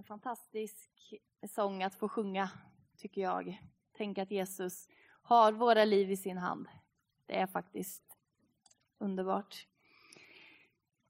En 0.00 0.04
fantastisk 0.04 0.90
sång 1.48 1.82
att 1.82 1.94
få 1.94 2.08
sjunga, 2.08 2.50
tycker 2.96 3.20
jag. 3.20 3.62
Tänk 3.96 4.18
att 4.18 4.30
Jesus 4.30 4.88
har 5.22 5.52
våra 5.52 5.84
liv 5.84 6.10
i 6.10 6.16
sin 6.16 6.38
hand. 6.38 6.68
Det 7.26 7.40
är 7.40 7.46
faktiskt 7.46 8.02
underbart. 8.98 9.66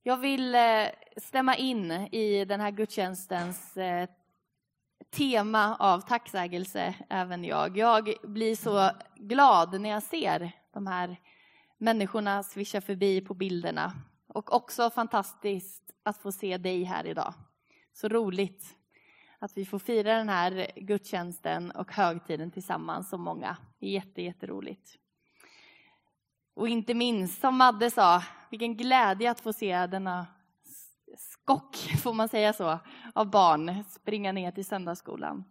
Jag 0.03 0.16
vill 0.16 0.54
eh, 0.54 0.87
stämma 1.16 1.56
in 1.56 1.90
i 1.92 2.45
den 2.45 2.61
här 2.61 2.71
gudstjänstens 2.71 3.76
eh, 3.76 4.08
tema 5.10 5.76
av 5.76 6.00
tacksägelse, 6.00 6.94
även 7.08 7.44
jag. 7.44 7.76
Jag 7.76 8.14
blir 8.22 8.56
så 8.56 8.90
glad 9.16 9.80
när 9.80 9.90
jag 9.90 10.02
ser 10.02 10.52
de 10.72 10.86
här 10.86 11.20
människorna 11.78 12.42
svischa 12.42 12.80
förbi 12.80 13.20
på 13.20 13.34
bilderna. 13.34 13.92
Och 14.26 14.52
också 14.52 14.90
fantastiskt 14.90 15.90
att 16.02 16.18
få 16.18 16.32
se 16.32 16.59
dig 16.59 16.84
här 16.84 17.06
idag. 17.06 17.34
Så 17.92 18.09
roligt 18.09 18.77
att 19.42 19.56
vi 19.56 19.64
får 19.64 19.78
fira 19.78 20.16
den 20.16 20.28
här 20.28 20.70
gudstjänsten 20.76 21.70
och 21.70 21.92
högtiden 21.92 22.50
tillsammans 22.50 23.08
så 23.08 23.18
många. 23.18 23.56
Det 23.78 23.86
är 23.86 23.90
jätte, 23.90 24.22
jätteroligt. 24.22 24.98
Och 26.54 26.68
inte 26.68 26.94
minst, 26.94 27.40
som 27.40 27.56
Madde 27.56 27.90
sa, 27.90 28.22
vilken 28.50 28.76
glädje 28.76 29.30
att 29.30 29.40
få 29.40 29.52
se 29.52 29.86
denna 29.86 30.26
skock, 31.16 31.76
får 32.02 32.12
man 32.12 32.28
säga 32.28 32.52
så, 32.52 32.78
av 33.14 33.30
barn 33.30 33.84
springa 33.88 34.32
ner 34.32 34.52
till 34.52 34.64
söndagsskolan. 34.64 35.45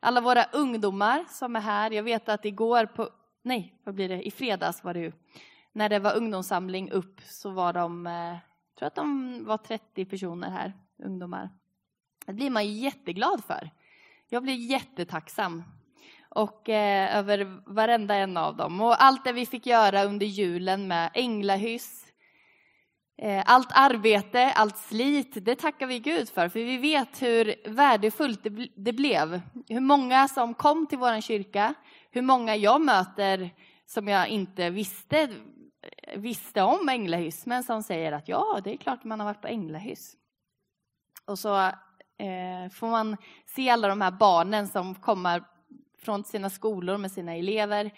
Alla 0.00 0.20
våra 0.20 0.44
ungdomar 0.44 1.24
som 1.28 1.56
är 1.56 1.60
här, 1.60 1.90
jag 1.90 2.02
vet 2.02 2.28
att 2.28 2.44
igår 2.44 2.86
på, 2.86 3.08
nej, 3.42 3.80
vad 3.84 3.94
blir 3.94 4.08
det, 4.08 4.22
i 4.22 4.30
fredags 4.30 4.84
var 4.84 4.94
det 4.94 5.00
ju, 5.00 5.12
när 5.72 5.88
det 5.88 5.98
var 5.98 6.16
ungdomssamling 6.16 6.90
upp 6.90 7.20
så 7.20 7.50
var 7.50 7.72
de, 7.72 8.06
eh, 8.06 8.12
jag 8.12 8.40
tror 8.78 8.86
att 8.86 8.94
de 8.94 9.44
var 9.44 9.58
30 9.58 10.04
personer 10.04 10.50
här, 10.50 10.72
ungdomar. 11.04 11.50
Det 12.28 12.34
blir 12.34 12.50
man 12.50 12.72
jätteglad 12.72 13.44
för. 13.44 13.70
Jag 14.28 14.42
blir 14.42 14.54
jättetacksam 14.54 15.62
och 16.28 16.68
eh, 16.68 17.16
över 17.16 17.62
varenda 17.66 18.14
en 18.14 18.36
av 18.36 18.56
dem. 18.56 18.80
Och 18.80 19.02
allt 19.02 19.24
det 19.24 19.32
vi 19.32 19.46
fick 19.46 19.66
göra 19.66 20.04
under 20.04 20.26
julen 20.26 20.88
med 20.88 21.10
änglahyss, 21.14 22.06
eh, 23.18 23.42
allt 23.46 23.68
arbete, 23.70 24.52
allt 24.52 24.76
slit, 24.76 25.44
det 25.44 25.54
tackar 25.54 25.86
vi 25.86 25.98
Gud 25.98 26.28
för, 26.28 26.48
för 26.48 26.60
vi 26.60 26.78
vet 26.78 27.22
hur 27.22 27.68
värdefullt 27.68 28.42
det, 28.42 28.68
det 28.76 28.92
blev. 28.92 29.40
Hur 29.68 29.80
många 29.80 30.28
som 30.28 30.54
kom 30.54 30.86
till 30.86 30.98
vår 30.98 31.20
kyrka, 31.20 31.74
hur 32.10 32.22
många 32.22 32.56
jag 32.56 32.80
möter 32.80 33.50
som 33.86 34.08
jag 34.08 34.28
inte 34.28 34.70
visste, 34.70 35.28
visste 36.16 36.62
om 36.62 36.88
änglahyss, 36.88 37.46
men 37.46 37.62
som 37.62 37.82
säger 37.82 38.12
att 38.12 38.28
ja, 38.28 38.60
det 38.64 38.72
är 38.72 38.76
klart 38.76 39.04
man 39.04 39.20
har 39.20 39.26
varit 39.26 39.42
på 39.42 39.48
änglahyss. 39.48 40.16
Och 41.26 41.38
så 41.38 41.70
Eh, 42.18 42.70
får 42.70 42.86
man 42.86 43.16
se 43.46 43.70
alla 43.70 43.88
de 43.88 44.00
här 44.00 44.10
barnen 44.10 44.68
som 44.68 44.94
kommer 44.94 45.44
från 46.02 46.24
sina 46.24 46.50
skolor 46.50 46.96
med 46.96 47.12
sina 47.12 47.34
elever 47.34 47.90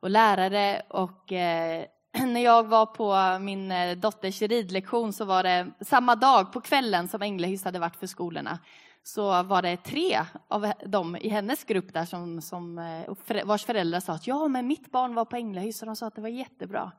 och 0.00 0.10
lärare. 0.10 0.82
Och 0.88 1.32
eh, 1.32 1.84
när 2.26 2.40
jag 2.40 2.66
var 2.66 2.86
på 2.86 3.38
min 3.44 3.72
eh, 3.72 3.96
dotters 3.96 4.42
ridlektion 4.42 5.12
så 5.12 5.24
var 5.24 5.42
det 5.42 5.70
samma 5.80 6.14
dag 6.14 6.52
på 6.52 6.60
kvällen 6.60 7.08
som 7.08 7.22
Änglahyss 7.22 7.64
hade 7.64 7.78
varit 7.78 7.96
för 7.96 8.06
skolorna 8.06 8.58
så 9.02 9.42
var 9.42 9.62
det 9.62 9.76
tre 9.76 10.20
av 10.48 10.72
dem 10.86 11.16
i 11.16 11.28
hennes 11.28 11.64
grupp 11.64 11.92
där 11.92 12.04
som, 12.04 12.42
som 12.42 12.76
vars 13.44 13.64
föräldrar 13.64 14.00
sa 14.00 14.12
att 14.12 14.26
ja, 14.26 14.48
men 14.48 14.66
mitt 14.66 14.92
barn 14.92 15.14
var 15.14 15.24
på 15.24 15.36
Änglahyss 15.36 15.82
och 15.82 15.86
de 15.86 15.96
sa 15.96 16.06
att 16.06 16.14
det 16.14 16.20
var 16.20 16.28
jättebra. 16.28 16.92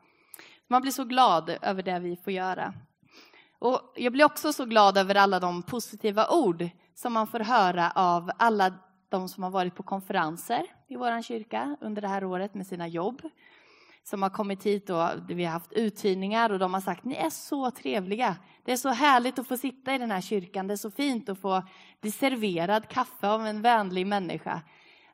Man 0.68 0.81
blir 0.81 0.92
så 0.92 1.04
glad 1.04 1.58
över 1.62 1.84
det 1.84 2.00
vi 2.00 2.16
får 2.16 2.34
göra. 2.34 2.74
Och 3.59 3.94
jag 3.95 4.13
blir 4.13 4.25
också 4.25 4.53
så 4.53 4.66
glad 4.66 4.97
över 4.97 5.16
alla 5.16 5.39
de 5.39 5.63
positiva 5.63 6.30
ord 6.30 6.69
som 6.95 7.13
man 7.13 7.27
får 7.27 7.39
höra 7.39 7.91
av 7.91 8.31
alla 8.38 8.73
de 9.09 9.30
som 9.30 9.44
har 9.44 9.50
varit 9.50 9.75
på 9.75 9.83
konferenser 9.83 10.66
i 10.88 10.95
vår 10.95 11.22
kyrka 11.22 11.78
under 11.81 12.02
det 12.02 12.08
här 12.08 12.23
året 12.23 12.53
med 12.53 12.67
sina 12.67 12.88
jobb. 12.88 13.22
Som 14.03 14.22
har 14.22 14.30
kommit 14.30 14.66
hit 14.66 14.89
och 14.89 15.09
vi 15.29 15.46
har 15.46 15.51
haft 15.51 15.73
uthyrningar 15.73 16.50
och 16.50 16.59
de 16.59 16.73
har 16.73 16.81
sagt 16.81 17.03
ni 17.03 17.16
är 17.16 17.29
så 17.29 17.72
trevliga. 17.72 18.35
Det 18.66 18.72
är 18.72 18.78
så 18.78 18.90
härligt 18.90 19.40
att 19.40 19.47
få 19.47 19.57
sitta 19.57 19.96
i 19.96 19.97
den 19.97 20.12
här 20.12 20.22
kyrkan. 20.22 20.67
Det 20.67 20.73
är 20.73 20.78
så 20.78 20.91
fint 20.91 21.29
att 21.29 21.40
få 21.40 21.63
bli 22.01 22.12
serverad 22.12 22.88
kaffe 22.88 23.28
av 23.28 23.47
en 23.47 23.62
vänlig 23.62 24.07
människa. 24.07 24.62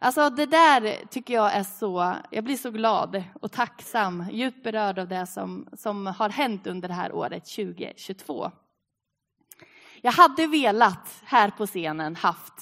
Alltså 0.04 0.30
det 0.30 0.46
där 0.46 1.06
tycker 1.10 1.34
jag 1.34 1.54
är 1.54 1.64
så, 1.64 2.16
jag 2.30 2.44
blir 2.44 2.58
så 2.58 2.72
glad 2.72 3.24
och 3.42 3.52
tacksam, 3.52 4.26
djupt 4.32 4.64
berörd 4.64 5.00
av 5.00 5.08
det 5.08 5.28
som, 5.28 5.68
som 5.74 6.06
har 6.08 6.30
hänt 6.30 6.68
under 6.68 6.88
det 6.88 6.94
här 6.94 7.14
året 7.14 7.46
2022. 7.46 8.52
Jag 10.02 10.12
hade 10.12 10.48
velat 10.48 11.22
här 11.26 11.50
på 11.50 11.68
scenen 11.68 12.16
haft 12.16 12.54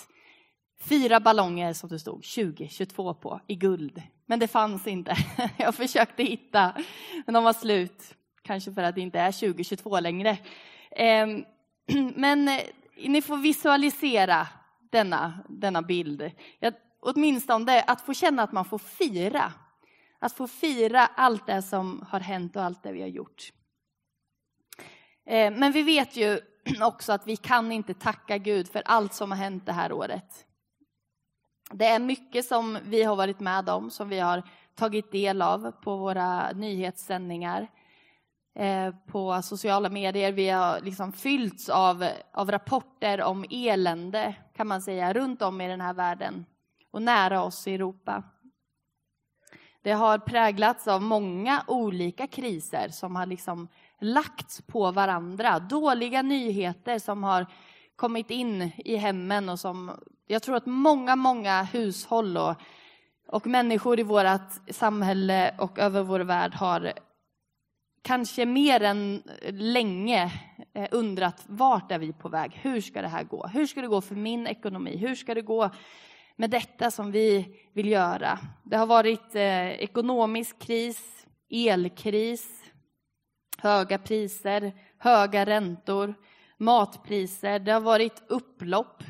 fyra 0.82 1.20
ballonger 1.20 1.74
som 1.74 1.90
det 1.90 2.00
stod 2.00 2.24
2022 2.24 3.14
på 3.14 3.42
i 3.48 3.56
guld, 3.56 4.02
men 4.26 4.40
det 4.40 4.48
fanns 4.48 4.88
inte. 4.88 5.16
Jag 5.58 5.76
försökte 5.76 6.24
hitta, 6.24 6.74
men 7.26 7.34
de 7.34 7.44
var 7.44 7.54
slut. 7.54 8.16
Kanske 8.42 8.74
för 8.74 8.84
att 8.84 8.96
det 8.96 9.02
inte 9.02 9.20
är 9.20 9.32
2022 9.32 10.00
längre. 10.00 10.38
Ehm, 10.92 11.44
men 12.16 12.48
eh, 12.48 12.62
ni 13.08 13.22
får 13.22 13.38
visualisera 13.38 14.48
denna, 14.92 15.40
denna 15.50 15.82
bild. 15.82 16.32
Jag, 16.60 16.74
åtminstone 17.02 17.82
att 17.82 18.02
få 18.02 18.14
känna 18.14 18.44
att 18.44 18.52
man 18.52 18.66
får 18.66 18.78
fira. 18.78 19.54
Att 20.20 20.34
få 20.34 20.48
fira 20.48 21.08
allt 21.16 21.48
det 21.48 21.62
som 21.62 22.06
har 22.10 22.20
hänt 22.20 22.56
och 22.56 22.64
allt 22.64 22.84
det 22.84 22.92
vi 22.92 23.02
har 23.02 23.08
gjort. 23.08 23.52
Eh, 25.26 25.52
men 25.52 25.72
vi 25.72 25.84
vet 25.84 26.16
ju 26.16 26.40
också 26.82 27.14
att 27.14 27.28
vi 27.28 27.36
kan 27.36 27.72
inte 27.72 27.94
tacka 27.94 28.38
Gud 28.38 28.68
för 28.68 28.84
allt 28.86 29.14
som 29.14 29.32
har 29.32 29.38
hänt 29.38 29.66
det 29.66 29.72
här 29.72 29.92
året. 29.92 30.46
Det 31.72 31.86
är 31.86 32.00
mycket 32.00 32.46
som 32.46 32.78
vi 32.84 33.04
har 33.04 33.16
varit 33.16 33.40
med 33.40 33.70
om, 33.70 33.92
som 33.92 34.10
vi 34.10 34.20
har 34.20 34.44
tagit 34.76 35.12
del 35.12 35.42
av 35.42 35.72
på 35.72 35.98
våra 35.98 36.52
nyhetssändningar, 36.52 37.68
eh, 38.56 38.96
på 39.08 39.42
sociala 39.42 39.90
medier. 39.90 40.32
Vi 40.32 40.50
har 40.50 40.80
liksom 40.82 41.12
fyllts 41.12 41.70
av, 41.70 42.08
av 42.32 42.52
rapporter 42.52 43.22
om 43.22 43.46
elände, 43.50 44.36
kan 44.56 44.68
man 44.68 44.82
säga, 44.82 45.14
runt 45.14 45.42
om 45.42 45.62
i 45.62 45.68
den 45.68 45.82
här 45.82 45.94
världen 45.94 46.46
och 46.92 47.02
nära 47.02 47.44
oss 47.44 47.68
i 47.68 47.74
Europa. 47.74 48.24
Det 49.84 49.92
har 49.92 50.18
präglats 50.18 50.88
av 50.88 51.02
många 51.02 51.64
olika 51.68 52.28
kriser 52.28 52.90
som 52.90 53.16
har 53.16 53.26
liksom 53.26 53.68
lagts 54.00 54.62
på 54.62 54.92
varandra. 54.92 55.60
Dåliga 55.60 56.22
nyheter 56.22 57.00
som 57.00 57.24
har 57.24 57.46
kommit 57.96 58.32
in 58.32 58.72
i 58.78 58.96
hemmen 58.96 59.50
och 59.50 59.60
som 59.60 59.92
jag 60.28 60.44
tror 60.44 60.56
att 60.56 60.66
många, 60.66 61.16
många 61.16 61.64
hushåll 61.64 62.38
och, 62.38 62.56
och 63.28 63.48
människor 63.48 64.00
i 64.00 64.04
vårt 64.04 64.52
samhälle 64.70 65.56
och 65.58 65.80
över 65.80 66.04
vår 66.04 66.20
värld 66.20 66.54
har 66.54 66.94
kanske 68.02 68.46
mer 68.46 68.82
än 68.82 69.24
länge 69.50 70.32
eh, 70.74 70.88
undrat 70.92 71.44
vart 71.48 71.92
är 71.92 72.00
vi 72.00 72.14
på 72.14 72.30
väg? 72.30 72.52
Hur 72.62 72.82
ska 72.82 73.02
det 73.02 73.08
här 73.08 73.24
gå? 73.24 73.48
Hur 73.48 73.68
ska 73.68 73.82
det 73.82 73.88
gå 73.88 74.02
för 74.02 74.16
min 74.16 74.48
ekonomi? 74.48 74.98
Hur 74.98 75.16
ska 75.16 75.34
det 75.34 75.42
gå 75.42 75.70
med 76.42 76.50
detta 76.50 76.92
som 76.92 77.12
vi 77.12 77.56
vill 77.74 77.90
göra? 77.90 78.40
Det 78.64 78.78
har 78.78 78.86
varit 78.86 79.36
eh, 79.36 79.72
ekonomisk 79.72 80.60
kris, 80.60 81.26
elkris, 81.50 82.64
höga 83.58 83.98
priser, 83.98 84.74
höga 84.98 85.46
räntor, 85.46 86.14
matpriser. 86.58 87.60
Det 87.60 87.72
har 87.72 87.82
varit 87.82 88.24
upplopp 88.28 89.04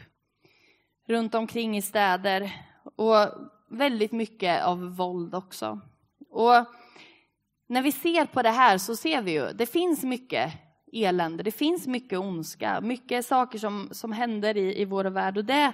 runt 1.07 1.35
omkring 1.35 1.77
i 1.77 1.81
städer 1.81 2.51
och 2.95 3.27
väldigt 3.69 4.11
mycket 4.11 4.63
av 4.63 4.95
våld 4.95 5.35
också. 5.35 5.81
Och 6.29 6.65
när 7.67 7.81
vi 7.81 7.91
ser 7.91 8.25
på 8.25 8.41
det 8.41 8.49
här 8.49 8.77
så 8.77 8.95
ser 8.95 9.21
vi 9.21 9.31
ju, 9.31 9.53
det 9.53 9.65
finns 9.65 10.03
mycket 10.03 10.53
elände, 10.93 11.43
det 11.43 11.51
finns 11.51 11.87
mycket 11.87 12.19
ondska, 12.19 12.81
mycket 12.81 13.25
saker 13.25 13.59
som, 13.59 13.89
som 13.91 14.11
händer 14.11 14.57
i, 14.57 14.81
i 14.81 14.85
vår 14.85 15.05
värld 15.05 15.37
och 15.37 15.45
det 15.45 15.73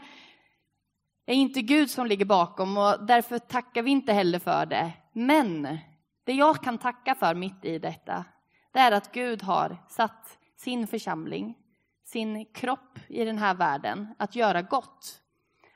är 1.31 1.35
inte 1.35 1.61
Gud 1.61 1.89
som 1.89 2.07
ligger 2.07 2.25
bakom 2.25 2.77
och 2.77 3.05
därför 3.05 3.39
tackar 3.39 3.81
vi 3.81 3.91
inte 3.91 4.13
heller 4.13 4.39
för 4.39 4.65
det. 4.65 4.93
Men 5.13 5.77
det 6.23 6.33
jag 6.33 6.63
kan 6.63 6.77
tacka 6.77 7.15
för 7.15 7.35
mitt 7.35 7.65
i 7.65 7.79
detta, 7.79 8.25
det 8.71 8.79
är 8.79 8.91
att 8.91 9.11
Gud 9.11 9.43
har 9.43 9.77
satt 9.89 10.37
sin 10.55 10.87
församling, 10.87 11.57
sin 12.03 12.45
kropp 12.45 12.99
i 13.07 13.25
den 13.25 13.37
här 13.37 13.53
världen 13.53 14.15
att 14.17 14.35
göra 14.35 14.61
gott. 14.61 15.21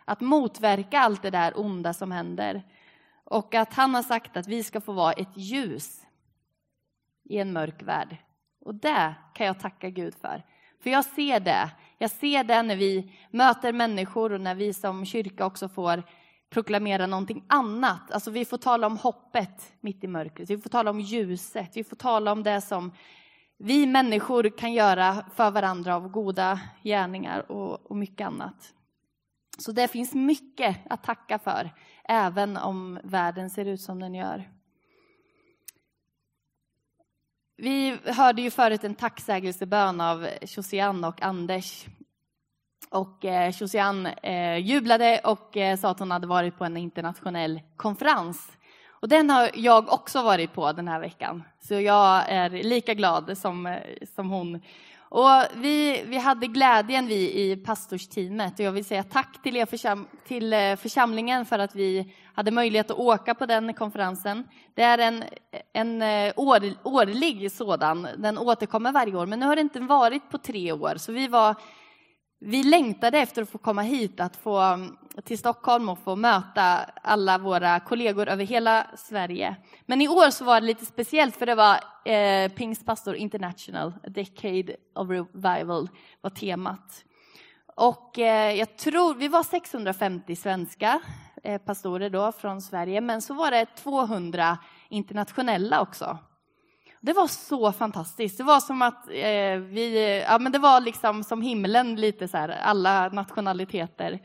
Att 0.06 0.22
motverka 0.22 1.00
allt 1.00 1.22
det 1.22 1.30
där 1.30 1.60
onda 1.60 1.94
som 1.94 2.12
händer. 2.12 2.64
Och 3.24 3.56
att 3.56 3.74
han 3.74 3.96
har 3.96 4.04
sagt 4.04 4.38
att 4.38 4.48
vi 4.48 4.64
ska 4.64 4.82
få 4.82 4.94
vara 4.94 5.14
ett 5.14 5.38
ljus 5.38 6.02
i 7.24 7.38
en 7.38 7.54
mörk 7.54 7.84
värld. 7.84 8.18
Och 8.60 8.76
det 8.76 9.14
kan 9.34 9.48
jag 9.48 9.60
tacka 9.60 9.90
Gud 9.90 10.16
för. 10.22 10.44
För 10.84 10.90
jag 10.90 11.06
ser 11.06 11.40
det. 11.40 11.70
Jag 12.02 12.12
ser 12.12 12.44
det 12.44 12.64
när 12.64 12.76
vi 12.76 13.12
möter 13.32 13.74
människor 13.74 14.32
och 14.32 14.42
när 14.42 14.56
vi 14.56 14.74
som 14.74 15.06
kyrka 15.06 15.46
också 15.46 15.70
får 15.70 16.04
proklamera 16.50 17.08
någonting 17.08 17.44
annat. 17.48 18.12
Alltså 18.12 18.32
vi 18.32 18.46
får 18.46 18.58
tala 18.58 18.88
om 18.88 18.98
hoppet 18.98 19.74
mitt 19.82 20.04
i 20.04 20.08
mörkret. 20.08 20.50
Vi 20.50 20.58
får 20.58 20.70
tala 20.70 20.92
om 20.92 21.00
ljuset. 21.00 21.72
Vi 21.74 21.84
får 21.84 21.96
tala 21.96 22.32
om 22.32 22.44
det 22.44 22.62
som 22.62 22.92
vi 23.58 23.88
människor 23.88 24.58
kan 24.58 24.74
göra 24.74 25.26
för 25.36 25.52
varandra 25.52 25.96
av 25.96 26.10
goda 26.10 26.60
gärningar 26.84 27.52
och, 27.52 27.92
och 27.92 27.98
mycket 27.98 28.28
annat. 28.28 28.74
Så 29.58 29.72
det 29.72 29.88
finns 29.88 30.14
mycket 30.14 30.78
att 30.90 31.04
tacka 31.04 31.40
för, 31.40 31.70
även 32.04 32.58
om 32.58 33.00
världen 33.04 33.50
ser 33.50 33.66
ut 33.66 33.82
som 33.82 34.00
den 34.00 34.16
gör. 34.16 34.50
Vi 37.62 37.98
hörde 38.06 38.42
ju 38.42 38.52
förut 38.52 38.84
en 38.84 38.96
tacksägelsebön 38.96 40.02
av 40.02 40.28
Josianne 40.42 41.08
och 41.08 41.22
Anders. 41.22 41.86
Och 42.90 43.26
eh, 43.26 43.54
eh, 44.24 44.58
jublade 44.58 45.22
och 45.24 45.58
eh, 45.58 45.78
sa 45.78 45.90
att 45.90 46.00
hon 46.00 46.12
hade 46.12 46.28
varit 46.28 46.58
på 46.58 46.66
en 46.66 46.78
internationell 46.78 47.62
konferens. 47.78 48.52
Och 48.90 49.10
den 49.10 49.30
har 49.30 49.50
jag 49.54 49.94
också 49.94 50.24
varit 50.24 50.54
på 50.54 50.72
den 50.72 50.88
här 50.88 51.00
veckan. 51.00 51.44
Så 51.60 51.74
jag 51.74 52.30
är 52.30 52.50
lika 52.50 52.94
glad 52.94 53.38
som, 53.38 53.66
eh, 53.66 53.78
som 54.16 54.30
hon 54.30 54.62
och 55.14 55.44
vi, 55.56 56.04
vi 56.06 56.18
hade 56.18 56.48
glädjen 56.48 57.08
vi 57.08 57.44
i 57.44 57.56
pastorsteamet 57.56 58.60
och 58.60 58.66
jag 58.66 58.72
vill 58.72 58.86
säga 58.86 59.04
tack 59.04 59.44
till 59.44 59.58
er 59.58 59.66
försam, 59.66 60.08
till 60.28 60.54
eh, 60.54 60.76
församlingen 60.76 61.46
för 61.46 61.60
att 61.60 61.76
vi 61.76 62.14
hade 62.34 62.52
möjlighet 62.52 62.92
att 62.92 62.98
åka 62.98 63.34
på 63.36 63.46
den 63.46 63.74
konferensen. 63.74 64.48
Det 64.74 64.82
är 64.82 64.98
en, 64.98 65.24
en 65.74 66.02
eh, 66.02 66.34
år, 66.36 66.60
årlig 66.84 67.52
sådan, 67.52 68.08
den 68.18 68.38
återkommer 68.38 68.92
varje 68.92 69.16
år, 69.16 69.26
men 69.26 69.40
nu 69.40 69.46
har 69.46 69.56
det 69.56 69.62
inte 69.62 69.80
varit 69.80 70.30
på 70.30 70.38
tre 70.38 70.72
år, 70.72 70.96
så 70.98 71.12
vi 71.12 71.28
var 71.28 71.56
vi 72.44 72.64
längtade 72.64 73.18
efter 73.20 73.42
att 73.42 73.50
få 73.50 73.58
komma 73.58 73.82
hit, 73.82 74.20
att 74.20 74.36
få 74.36 74.60
mm, 74.60 74.98
till 75.24 75.38
Stockholm 75.38 75.90
och 75.90 76.00
få 76.00 76.16
möta 76.16 76.78
alla 77.02 77.38
våra 77.38 77.80
kollegor 77.80 78.30
över 78.30 78.46
hela 78.46 78.88
Sverige. 78.98 79.56
Men 79.86 80.02
i 80.02 80.08
år 80.08 80.30
så 80.30 80.46
var 80.46 80.62
det 80.62 80.68
lite 80.68 80.86
speciellt 80.86 81.36
för 81.36 81.46
det 81.46 81.56
var 81.56 81.80
eh, 82.06 82.52
Pingstpastor 82.52 83.16
International, 83.16 83.94
A 84.04 84.10
Decade 84.10 84.76
of 84.96 85.10
Revival 85.10 85.90
var 86.22 86.30
temat. 86.30 87.06
Och 87.76 88.20
eh, 88.20 88.56
jag 88.56 88.78
tror, 88.78 89.16
vi 89.16 89.28
var 89.28 89.44
650 89.44 90.36
svenskar. 90.36 91.00
Eh, 91.44 91.62
pastorer 91.62 92.10
då 92.10 92.32
från 92.32 92.62
Sverige, 92.62 93.02
men 93.02 93.22
så 93.22 93.34
var 93.34 93.52
det 93.52 93.66
200 93.66 94.58
internationella 94.90 95.82
också. 95.82 96.18
Det 97.00 97.14
var 97.14 97.28
så 97.28 97.72
fantastiskt. 97.72 98.38
Det 98.38 98.44
var 98.44 98.60
som 98.60 98.82
att 98.82 99.08
eh, 99.08 99.58
vi, 99.58 100.24
ja 100.28 100.40
men 100.40 100.52
det 100.52 100.60
var 100.60 100.82
liksom 100.82 101.24
som 101.24 101.42
himlen 101.42 101.96
lite 101.96 102.28
så 102.28 102.38
här, 102.38 102.50
alla 102.50 103.10
nationaliteter. 103.10 104.20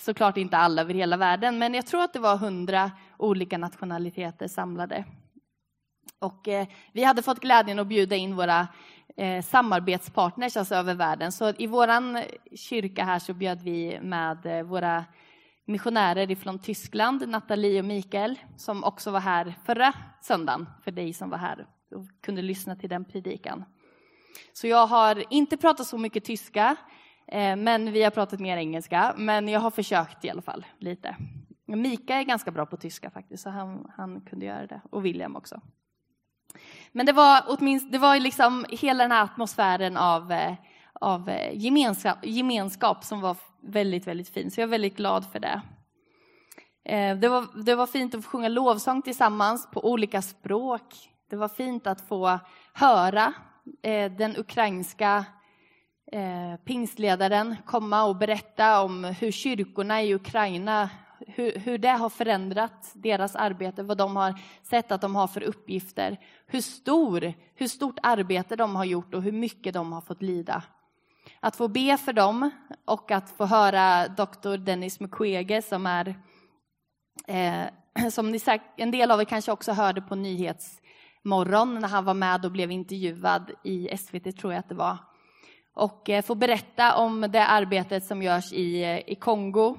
Såklart 0.00 0.36
inte 0.36 0.56
alla 0.56 0.82
över 0.82 0.94
hela 0.94 1.16
världen, 1.16 1.58
men 1.58 1.74
jag 1.74 1.86
tror 1.86 2.02
att 2.02 2.12
det 2.12 2.18
var 2.18 2.36
hundra 2.36 2.90
olika 3.18 3.58
nationaliteter 3.58 4.48
samlade. 4.48 5.04
Och 6.18 6.48
eh, 6.48 6.66
vi 6.92 7.04
hade 7.04 7.22
fått 7.22 7.40
glädjen 7.40 7.78
att 7.78 7.86
bjuda 7.86 8.16
in 8.16 8.36
våra 8.36 8.68
eh, 9.16 9.42
samarbetspartners 9.42 10.56
alltså 10.56 10.74
över 10.74 10.94
världen. 10.94 11.32
Så 11.32 11.52
i 11.58 11.66
våran 11.66 12.22
kyrka 12.54 13.04
här 13.04 13.18
så 13.18 13.34
bjöd 13.34 13.62
vi 13.62 13.98
med 14.02 14.46
eh, 14.46 14.62
våra 14.62 15.04
missionärer 15.66 16.30
ifrån 16.30 16.58
Tyskland, 16.58 17.28
Nathalie 17.28 17.78
och 17.78 17.84
Mikael, 17.84 18.38
som 18.56 18.84
också 18.84 19.10
var 19.10 19.20
här 19.20 19.54
förra 19.64 19.92
söndagen, 20.20 20.66
för 20.84 20.90
dig 20.90 21.12
som 21.12 21.30
var 21.30 21.38
här 21.38 21.66
och 21.90 22.06
kunde 22.22 22.42
lyssna 22.42 22.76
till 22.76 22.88
den 22.88 23.04
predikan. 23.04 23.64
Så 24.52 24.66
jag 24.66 24.86
har 24.86 25.24
inte 25.30 25.56
pratat 25.56 25.86
så 25.86 25.98
mycket 25.98 26.24
tyska, 26.24 26.76
eh, 27.26 27.56
men 27.56 27.92
vi 27.92 28.02
har 28.02 28.10
pratat 28.10 28.40
mer 28.40 28.56
engelska. 28.56 29.14
Men 29.16 29.48
jag 29.48 29.60
har 29.60 29.70
försökt 29.70 30.24
i 30.24 30.30
alla 30.30 30.42
fall 30.42 30.66
lite. 30.78 31.16
Mika 31.66 32.14
är 32.14 32.22
ganska 32.22 32.50
bra 32.50 32.66
på 32.66 32.76
tyska 32.76 33.10
faktiskt, 33.10 33.42
så 33.42 33.50
han, 33.50 33.90
han 33.96 34.20
kunde 34.20 34.46
göra 34.46 34.66
det. 34.66 34.80
Och 34.90 35.04
William 35.04 35.36
också. 35.36 35.60
Men 36.92 37.06
det 37.06 37.12
var 37.12 37.44
åtminstone, 37.46 37.92
det 37.92 37.98
var 37.98 38.20
liksom 38.20 38.66
hela 38.68 39.04
den 39.04 39.12
här 39.12 39.24
atmosfären 39.24 39.96
av, 39.96 40.32
eh, 40.32 40.54
av 41.00 41.28
eh, 41.28 41.58
gemenskap, 41.58 42.18
gemenskap 42.22 43.04
som 43.04 43.20
var 43.20 43.36
väldigt, 43.62 44.06
väldigt 44.06 44.28
fin. 44.28 44.50
Så 44.50 44.60
jag 44.60 44.66
är 44.66 44.70
väldigt 44.70 44.96
glad 44.96 45.24
för 45.32 45.40
det. 45.40 45.60
Eh, 46.84 47.16
det 47.16 47.28
var, 47.28 47.62
det 47.64 47.74
var 47.74 47.86
fint 47.86 48.14
att 48.14 48.24
få 48.24 48.30
sjunga 48.30 48.48
lovsång 48.48 49.02
tillsammans 49.02 49.70
på 49.70 49.90
olika 49.90 50.22
språk. 50.22 51.10
Det 51.30 51.36
var 51.36 51.48
fint 51.48 51.86
att 51.86 52.00
få 52.00 52.38
höra 52.72 53.32
eh, 53.82 54.12
den 54.12 54.36
ukrainska 54.36 55.24
pingstledaren 56.64 57.56
komma 57.66 58.04
och 58.04 58.16
berätta 58.16 58.82
om 58.82 59.04
hur 59.04 59.30
kyrkorna 59.30 60.02
i 60.02 60.14
Ukraina 60.14 60.90
hur, 61.20 61.58
hur 61.58 61.78
det 61.78 61.88
har 61.88 62.08
förändrat 62.08 62.90
deras 62.94 63.36
arbete, 63.36 63.82
vad 63.82 63.98
de 63.98 64.16
har 64.16 64.40
sett 64.62 64.92
att 64.92 65.00
de 65.00 65.16
har 65.16 65.26
för 65.26 65.42
uppgifter, 65.42 66.16
hur, 66.46 66.60
stor, 66.60 67.32
hur 67.54 67.68
stort 67.68 67.98
arbete 68.02 68.56
de 68.56 68.76
har 68.76 68.84
gjort 68.84 69.14
och 69.14 69.22
hur 69.22 69.32
mycket 69.32 69.74
de 69.74 69.92
har 69.92 70.00
fått 70.00 70.22
lida. 70.22 70.62
Att 71.40 71.56
få 71.56 71.68
be 71.68 71.96
för 71.96 72.12
dem 72.12 72.50
och 72.84 73.10
att 73.10 73.30
få 73.30 73.44
höra 73.44 74.08
doktor 74.08 74.56
Dennis 74.56 75.00
Mukwege 75.00 75.62
som 75.62 75.86
är 75.86 76.14
eh, 77.26 77.64
som 78.10 78.30
ni, 78.30 78.40
en 78.76 78.90
del 78.90 79.10
av 79.10 79.20
er 79.20 79.24
kanske 79.24 79.52
också 79.52 79.72
hörde 79.72 80.00
på 80.00 80.14
Nyhetsmorgon 80.14 81.74
när 81.74 81.88
han 81.88 82.04
var 82.04 82.14
med 82.14 82.44
och 82.44 82.52
blev 82.52 82.70
intervjuad 82.70 83.50
i 83.64 83.96
SVT, 83.98 84.36
tror 84.36 84.52
jag 84.52 84.60
att 84.60 84.68
det 84.68 84.74
var. 84.74 84.98
Och 85.74 86.10
eh, 86.10 86.22
få 86.22 86.34
berätta 86.34 86.96
om 86.96 87.20
det 87.20 87.46
arbetet 87.46 88.04
som 88.04 88.22
görs 88.22 88.52
i, 88.52 88.82
eh, 88.82 88.98
i 89.12 89.14
Kongo. 89.14 89.76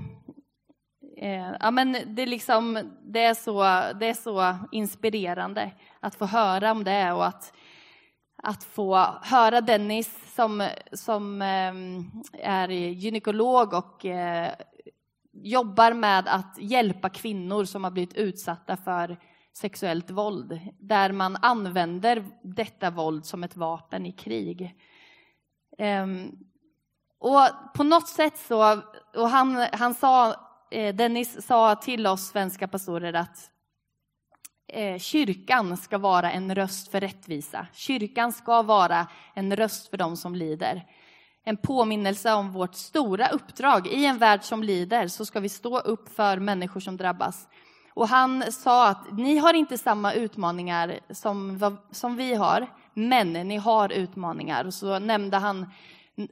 Eh, 1.18 1.52
ja, 1.60 1.72
men 1.72 1.98
det, 2.06 2.22
är 2.22 2.28
liksom, 2.28 2.80
det, 3.04 3.24
är 3.24 3.34
så, 3.34 3.62
det 4.00 4.06
är 4.06 4.14
så 4.14 4.56
inspirerande 4.72 5.72
att 6.00 6.16
få 6.16 6.26
höra 6.26 6.72
om 6.72 6.84
det 6.84 7.12
och 7.12 7.26
att, 7.26 7.54
att 8.44 8.64
få 8.64 8.96
höra 9.22 9.62
Dennis 9.62 10.36
som, 10.36 10.70
som 10.94 11.42
ehm, 11.42 12.12
är 12.34 12.68
gynekolog 12.70 13.74
och 13.74 14.06
eh, 14.06 14.54
jobbar 15.34 15.94
med 15.94 16.28
att 16.28 16.58
hjälpa 16.60 17.10
kvinnor 17.10 17.66
som 17.66 17.84
har 17.84 17.92
blivit 17.92 18.14
utsatta 18.14 18.78
för 18.78 19.18
sexuellt 19.54 20.12
våld, 20.12 20.60
där 20.80 21.12
man 21.12 21.38
använder 21.42 22.26
detta 22.44 22.90
våld 22.90 23.26
som 23.26 23.44
ett 23.44 23.56
vapen 23.56 24.06
i 24.06 24.12
krig. 24.12 24.76
Ehm, 25.78 26.32
och 27.20 27.50
på 27.74 27.84
något 27.84 28.08
sätt 28.08 28.38
så, 28.38 28.82
och 29.16 29.30
han, 29.30 29.68
han 29.74 29.94
sa, 29.94 30.36
eh, 30.72 30.96
Dennis 30.96 31.46
sa 31.46 31.76
till 31.76 32.08
oss 32.08 32.28
svenska 32.28 32.68
pastorer 32.68 33.14
att 33.14 33.52
Eh, 34.70 35.00
kyrkan 35.00 35.78
ska 35.78 35.98
vara 35.98 36.32
en 36.32 36.56
röst 36.56 36.92
för 36.92 37.00
rättvisa. 37.00 37.68
Kyrkan 37.74 38.32
ska 38.32 38.62
vara 38.62 39.08
en 39.34 39.56
röst 39.56 39.90
för 39.90 39.98
dem 39.98 40.18
som 40.18 40.36
lider. 40.36 40.86
En 41.44 41.58
påminnelse 41.58 42.34
om 42.34 42.52
vårt 42.52 42.76
stora 42.76 43.28
uppdrag. 43.28 43.88
I 43.88 44.06
en 44.06 44.18
värld 44.18 44.44
som 44.44 44.64
lider 44.64 45.08
så 45.08 45.26
ska 45.26 45.40
vi 45.40 45.50
stå 45.50 45.80
upp 45.80 46.16
för 46.16 46.38
människor 46.38 46.80
som 46.80 46.98
drabbas. 46.98 47.48
Och 47.94 48.08
han 48.08 48.52
sa 48.52 48.88
att 48.88 49.12
ni 49.12 49.38
har 49.38 49.54
inte 49.54 49.78
samma 49.78 50.14
utmaningar 50.14 51.00
som, 51.10 51.78
som 51.92 52.16
vi 52.16 52.36
har, 52.36 52.68
men 52.94 53.34
ni 53.34 53.58
har 53.58 53.92
utmaningar. 53.92 54.66
Och 54.66 54.74
så 54.74 55.00
nämnde 55.00 55.38
han 55.38 55.66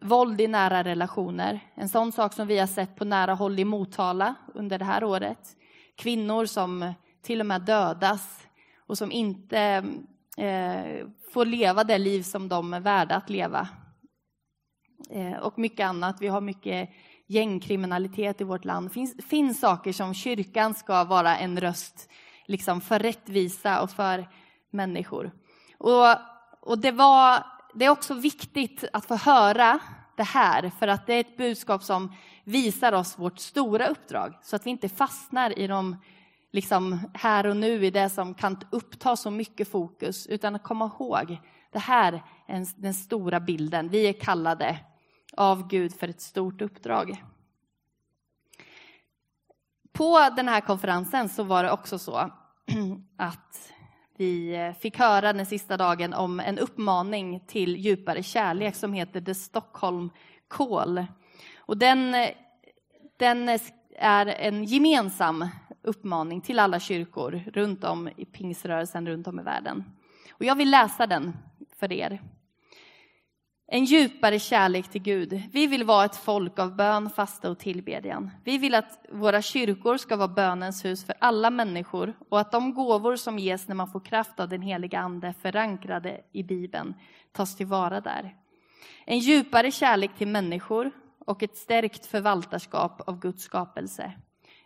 våld 0.02 0.42
i 0.42 0.48
nära 0.48 0.84
relationer. 0.84 1.60
En 1.76 1.90
sån 1.90 2.12
sak 2.12 2.34
som 2.34 2.48
vi 2.48 2.60
har 2.60 2.68
sett 2.68 2.96
på 2.96 3.06
nära 3.06 3.34
håll 3.34 3.60
i 3.60 3.66
Motala 3.66 4.36
under 4.54 4.80
det 4.80 4.86
här 4.86 5.04
året. 5.04 5.56
Kvinnor 5.96 6.46
som 6.46 6.94
till 7.26 7.40
och 7.40 7.46
med 7.46 7.62
dödas 7.62 8.48
och 8.88 8.98
som 8.98 9.12
inte 9.12 9.60
eh, 10.38 11.08
får 11.34 11.46
leva 11.46 11.84
det 11.84 11.98
liv 11.98 12.22
som 12.22 12.50
de 12.50 12.74
är 12.74 12.80
värda 12.80 13.16
att 13.16 13.30
leva. 13.30 13.68
Eh, 15.10 15.38
och 15.38 15.60
mycket 15.60 15.86
annat. 15.86 16.22
Vi 16.22 16.28
har 16.28 16.42
mycket 16.42 16.90
gängkriminalitet 17.28 18.42
i 18.42 18.44
vårt 18.44 18.66
land. 18.66 18.90
Det 18.90 18.94
finns, 18.94 19.26
finns 19.26 19.60
saker 19.60 19.94
som 19.94 20.14
kyrkan 20.14 20.74
ska 20.74 21.04
vara 21.04 21.38
en 21.38 21.60
röst 21.60 22.10
liksom 22.46 22.82
för 22.82 23.00
rättvisa 23.00 23.82
och 23.82 23.92
för 23.92 24.30
människor. 24.72 25.32
Och, 25.78 26.16
och 26.62 26.80
det, 26.80 26.92
var, 26.92 27.46
det 27.74 27.86
är 27.86 27.90
också 27.90 28.14
viktigt 28.14 28.84
att 28.94 29.06
få 29.06 29.16
höra 29.16 29.80
det 30.16 30.24
här, 30.24 30.72
för 30.80 30.88
att 30.88 31.08
det 31.08 31.14
är 31.14 31.20
ett 31.20 31.38
budskap 31.38 31.84
som 31.84 32.12
visar 32.44 32.94
oss 32.94 33.20
vårt 33.20 33.40
stora 33.40 33.88
uppdrag, 33.88 34.34
så 34.42 34.56
att 34.56 34.66
vi 34.66 34.70
inte 34.70 34.90
fastnar 34.90 35.60
i 35.60 35.68
de 35.68 35.96
liksom 36.56 37.00
här 37.14 37.46
och 37.46 37.58
nu 37.58 37.86
i 37.86 37.92
det 37.92 38.10
som 38.10 38.34
kan 38.34 38.58
uppta 38.70 39.16
så 39.16 39.32
mycket 39.32 39.72
fokus, 39.72 40.28
utan 40.28 40.56
att 40.56 40.64
komma 40.64 40.86
ihåg, 40.86 41.38
det 41.72 41.80
här 41.80 42.24
är 42.48 42.82
den 42.82 42.94
stora 42.94 43.40
bilden. 43.40 43.90
Vi 43.90 44.08
är 44.08 44.14
kallade 44.14 44.80
av 45.38 45.68
Gud 45.68 45.96
för 46.00 46.08
ett 46.08 46.22
stort 46.22 46.62
uppdrag. 46.62 47.24
På 49.94 50.30
den 50.36 50.48
här 50.48 50.62
konferensen 50.62 51.30
så 51.30 51.44
var 51.44 51.64
det 51.64 51.72
också 51.72 52.00
så 52.00 52.14
att 53.18 53.72
vi 54.18 54.74
fick 54.80 55.00
höra 55.00 55.34
den 55.34 55.46
sista 55.46 55.78
dagen 55.78 56.14
om 56.14 56.40
en 56.40 56.60
uppmaning 56.60 57.44
till 57.48 57.76
djupare 57.76 58.24
kärlek 58.24 58.76
som 58.76 58.94
heter 58.94 59.22
The 59.22 59.36
Stockholm 59.36 60.10
Call. 60.48 61.06
Och 61.58 61.78
den, 61.78 62.16
den 63.18 63.50
är 63.98 64.26
en 64.26 64.64
gemensam 64.64 65.46
uppmaning 65.86 66.42
till 66.42 66.60
alla 66.60 66.80
kyrkor 66.80 67.44
runt 67.54 67.84
om 67.84 68.10
i 68.18 68.26
pingsrörelsen 68.26 69.08
runt 69.08 69.28
om 69.28 69.40
i 69.40 69.44
världen. 69.44 69.84
Och 70.32 70.46
jag 70.46 70.56
vill 70.56 70.72
läsa 70.72 71.08
den 71.08 71.38
för 71.80 71.92
er. 71.92 72.22
En 73.68 73.86
djupare 73.86 74.40
kärlek 74.40 74.88
till 74.88 75.02
Gud. 75.02 75.42
Vi 75.52 75.68
vill 75.68 75.84
vara 75.84 76.06
ett 76.06 76.16
folk 76.16 76.60
av 76.60 76.76
bön, 76.76 77.10
fasta 77.10 77.50
och 77.50 77.60
tillbedjan. 77.60 78.32
Vi 78.44 78.58
vill 78.58 78.76
att 78.76 79.06
våra 79.12 79.42
kyrkor 79.42 79.98
ska 79.98 80.16
vara 80.16 80.28
bönens 80.28 80.86
hus 80.86 81.06
för 81.06 81.16
alla 81.20 81.50
människor 81.50 82.14
och 82.30 82.40
att 82.40 82.52
de 82.52 82.74
gåvor 82.74 83.16
som 83.16 83.40
ges 83.40 83.68
när 83.68 83.76
man 83.76 83.88
får 83.88 84.00
kraft 84.00 84.40
av 84.40 84.50
den 84.50 84.62
heliga 84.62 85.00
Ande 85.00 85.34
förankrade 85.42 86.22
i 86.32 86.44
Bibeln 86.44 86.94
tas 87.32 87.56
tillvara 87.56 88.02
där. 88.02 88.36
En 89.06 89.20
djupare 89.20 89.72
kärlek 89.72 90.12
till 90.18 90.28
människor 90.28 90.92
och 91.26 91.44
ett 91.44 91.58
stärkt 91.58 92.06
förvaltarskap 92.06 93.02
av 93.02 93.20
Guds 93.20 93.44
skapelse. 93.44 94.14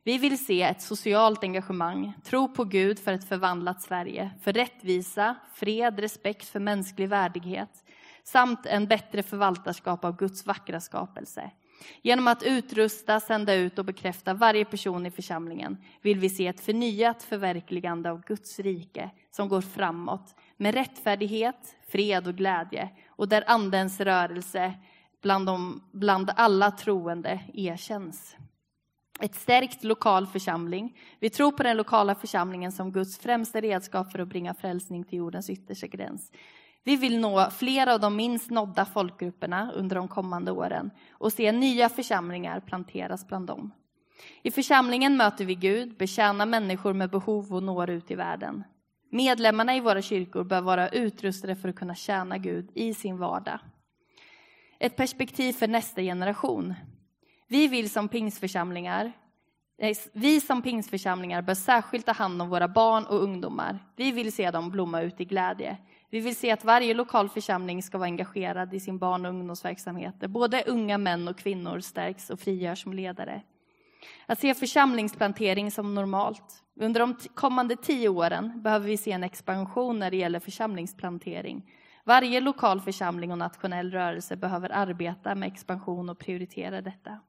Vi 0.10 0.18
vill 0.18 0.46
se 0.46 0.62
ett 0.62 0.82
socialt 0.82 1.44
engagemang, 1.44 2.13
tro 2.24 2.48
på 2.48 2.63
Gud 2.63 3.00
för 3.00 3.13
ett 3.13 3.30
förvandlat 3.30 3.82
Sverige, 3.82 4.32
för 4.42 4.54
rättvisa, 4.54 5.36
fred, 5.54 6.00
respekt 6.00 6.48
för 6.48 6.60
mänsklig 6.60 7.10
värdighet 7.10 7.70
samt 8.24 8.66
en 8.66 8.88
bättre 8.88 9.24
förvaltarskap 9.24 10.06
av 10.06 10.18
Guds 10.18 10.46
vackra 10.46 10.82
skapelse. 10.82 11.51
Genom 12.01 12.28
att 12.28 12.44
utrusta, 12.44 13.20
sända 13.20 13.54
ut 13.54 13.80
och 13.80 13.86
bekräfta 13.86 14.34
varje 14.34 14.66
person 14.66 15.06
i 15.06 15.12
församlingen 15.12 15.78
vill 16.01 16.20
vi 16.20 16.30
se 16.30 16.48
ett 16.48 16.62
förnyat 16.62 17.24
förverkligande 17.24 18.12
av 18.12 18.22
Guds 18.22 18.60
rike 18.60 19.10
som 19.32 19.50
går 19.50 19.62
framåt 19.62 20.36
med 20.58 20.74
rättfärdighet, 20.74 21.75
fred 21.88 22.28
och 22.28 22.36
glädje 22.36 22.89
och 23.10 23.28
där 23.28 23.44
Andens 23.48 24.00
rörelse 24.00 24.74
bland, 25.22 25.46
de, 25.46 25.84
bland 25.92 26.32
alla 26.36 26.72
troende 26.72 27.39
erkänns. 27.54 28.36
Ett 29.22 29.36
stärkt 29.36 29.84
lokal 29.84 30.28
församling. 30.28 30.98
Vi 31.20 31.30
tror 31.30 31.52
på 31.52 31.64
den 31.64 31.78
lokala 31.78 32.16
församlingen 32.16 32.72
som 32.72 32.92
Guds 32.92 33.20
främsta 33.20 33.62
redskap 33.62 34.12
för 34.12 34.20
att 34.20 34.28
bringa 34.28 34.54
frälsning 34.54 35.04
till 35.04 35.18
jordens 35.18 35.50
yttersta 35.50 35.88
gräns. 35.88 36.32
Vi 36.84 36.96
vill 36.96 37.20
nå 37.20 37.50
flera 37.52 37.94
av 37.94 38.00
de 38.00 38.16
minst 38.16 38.50
nådda 38.50 38.86
folkgrupperna 38.86 39.72
under 39.76 39.96
de 39.96 40.08
kommande 40.08 40.52
åren 40.52 40.92
och 41.12 41.34
se 41.34 41.52
nya 41.52 41.90
församlingar 41.90 42.60
planteras 42.60 43.28
bland 43.28 43.48
dem. 43.48 43.72
I 44.42 44.52
församlingen 44.52 45.18
möter 45.18 45.46
vi 45.46 45.56
Gud, 45.56 45.98
betjänar 45.98 46.46
människor 46.46 46.94
med 46.94 47.10
behov 47.10 47.54
och 47.54 47.64
når 47.64 47.90
ut 47.90 48.12
i 48.12 48.16
världen. 48.16 48.64
Medlemmarna 49.12 49.76
i 49.76 49.80
våra 49.80 50.02
kyrkor 50.02 50.44
bör 50.44 50.62
vara 50.62 50.90
utrustade 50.90 51.56
för 51.56 51.70
att 51.70 51.76
kunna 51.76 51.96
tjäna 51.96 52.38
Gud 52.38 52.72
i 52.76 52.94
sin 52.94 53.18
vardag. 53.18 53.60
Ett 54.80 54.96
perspektiv 54.96 55.54
för 55.54 55.68
nästa 55.68 56.02
generation. 56.02 56.74
Vi 57.51 57.68
vill 57.68 57.89
som 57.89 58.08
pingsförsamlingar 58.08 59.13
vi 60.13 60.41
som 60.41 60.62
pingsförsamlingar 60.62 61.41
bör 61.41 61.53
särskilt 61.53 62.06
ta 62.06 62.12
hand 62.12 62.41
om 62.41 62.50
våra 62.50 62.68
barn 62.68 63.06
och 63.06 63.24
ungdomar. 63.24 63.79
Vi 63.96 64.12
vill 64.12 64.34
se 64.34 64.51
dem 64.51 64.70
blomma 64.70 65.01
ut 65.01 65.22
i 65.22 65.25
glädje. 65.25 65.77
Vi 66.10 66.20
vill 66.20 66.36
se 66.36 66.51
att 66.51 66.63
varje 66.63 66.94
lokal 66.94 67.29
församling 67.29 67.84
ska 67.84 67.98
vara 67.98 68.08
engagerad 68.08 68.74
i 68.74 68.79
sin 68.79 68.98
barn 68.98 69.25
och 69.25 69.32
ungdomsverksamhet, 69.32 70.15
där 70.20 70.27
både 70.27 70.63
unga 70.68 70.98
män 70.98 71.27
och 71.27 71.38
kvinnor 71.38 71.79
stärks 71.79 72.29
och 72.29 72.39
frigörs 72.39 72.84
som 72.84 72.94
ledare. 72.94 73.41
Att 74.25 74.39
se 74.39 74.53
församlingsplantering 74.53 75.72
som 75.72 75.96
normalt. 75.96 76.63
Under 76.79 77.00
de 77.00 77.15
kommande 77.34 77.75
tio 77.75 78.10
åren 78.10 78.62
behöver 78.62 78.88
vi 78.88 78.98
se 78.98 79.12
en 79.12 79.24
expansion 79.24 80.00
när 80.00 80.12
det 80.12 80.18
gäller 80.18 80.39
församlingsplantering. 80.39 81.72
Varje 82.06 82.39
lokal 82.41 82.82
församling 82.82 83.32
och 83.32 83.38
nationell 83.38 83.91
rörelse 83.91 84.36
behöver 84.36 84.70
arbeta 84.70 85.36
med 85.36 85.48
expansion 85.48 86.10
och 86.10 86.20
prioritera 86.20 86.82
detta. 86.82 87.20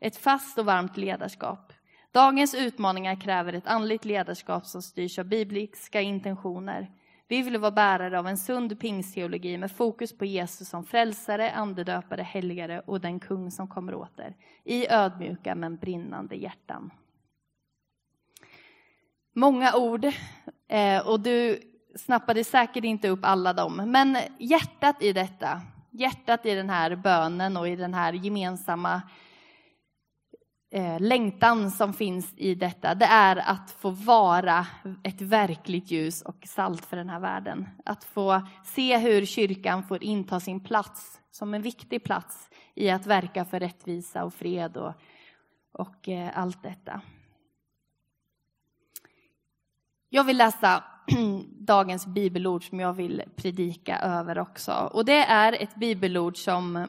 Ett 0.00 0.16
fast 0.16 0.58
och 0.58 0.64
varmt 0.64 0.96
ledarskap. 0.96 1.72
Dagens 2.12 2.54
utmaningar 2.54 3.20
kräver 3.20 3.52
ett 3.52 3.66
andligt 3.66 4.04
ledarskap 4.04 4.66
som 4.66 4.82
styrs 4.82 5.18
av 5.18 5.24
bibliska 5.24 6.00
intentioner. 6.00 6.90
Vi 7.28 7.42
vill 7.42 7.58
vara 7.58 7.70
bärare 7.70 8.18
av 8.18 8.26
en 8.26 8.38
sund 8.38 8.80
pingsteologi 8.80 9.58
med 9.58 9.72
fokus 9.72 10.18
på 10.18 10.24
Jesus 10.24 10.68
som 10.68 10.84
frälsare, 10.84 11.52
andedöpare, 11.52 12.22
helgare 12.22 12.80
och 12.80 13.00
den 13.00 13.20
kung 13.20 13.50
som 13.50 13.68
kommer 13.68 13.94
åter. 13.94 14.36
I 14.64 14.88
ödmjuka 14.88 15.54
men 15.54 15.76
brinnande 15.76 16.36
hjärtan. 16.36 16.90
Många 19.34 19.74
ord, 19.74 20.04
eh, 20.68 21.08
och 21.08 21.20
du 21.20 21.60
snappade 21.96 22.44
säkert 22.44 22.84
inte 22.84 23.08
upp 23.08 23.20
alla 23.22 23.52
dem, 23.52 23.76
men 23.76 24.16
hjärtat 24.38 25.02
i 25.02 25.12
detta, 25.12 25.60
hjärtat 25.90 26.46
i 26.46 26.54
den 26.54 26.70
här 26.70 26.96
bönen 26.96 27.56
och 27.56 27.68
i 27.68 27.76
den 27.76 27.94
här 27.94 28.12
gemensamma 28.12 29.02
eh, 30.70 31.00
längtan 31.00 31.70
som 31.70 31.92
finns 31.92 32.34
i 32.36 32.54
detta, 32.54 32.94
det 32.94 33.04
är 33.04 33.36
att 33.36 33.70
få 33.70 33.90
vara 33.90 34.66
ett 35.02 35.20
verkligt 35.20 35.90
ljus 35.90 36.22
och 36.22 36.36
salt 36.46 36.86
för 36.86 36.96
den 36.96 37.08
här 37.08 37.20
världen. 37.20 37.68
Att 37.84 38.04
få 38.04 38.42
se 38.64 38.98
hur 38.98 39.26
kyrkan 39.26 39.82
får 39.82 40.04
inta 40.04 40.40
sin 40.40 40.60
plats 40.60 41.20
som 41.30 41.54
en 41.54 41.62
viktig 41.62 42.04
plats 42.04 42.50
i 42.74 42.90
att 42.90 43.06
verka 43.06 43.44
för 43.44 43.60
rättvisa 43.60 44.24
och 44.24 44.34
fred 44.34 44.76
och, 44.76 44.92
och 45.72 46.08
eh, 46.08 46.38
allt 46.38 46.62
detta. 46.62 47.00
Jag 50.08 50.24
vill 50.24 50.36
läsa 50.36 50.84
dagens 51.58 52.06
bibelord 52.06 52.68
som 52.68 52.80
jag 52.80 52.92
vill 52.92 53.22
predika 53.36 53.98
över 53.98 54.38
också. 54.38 54.72
Och 54.72 55.04
det 55.04 55.24
är 55.24 55.52
ett 55.62 55.74
bibelord 55.74 56.36
som 56.36 56.86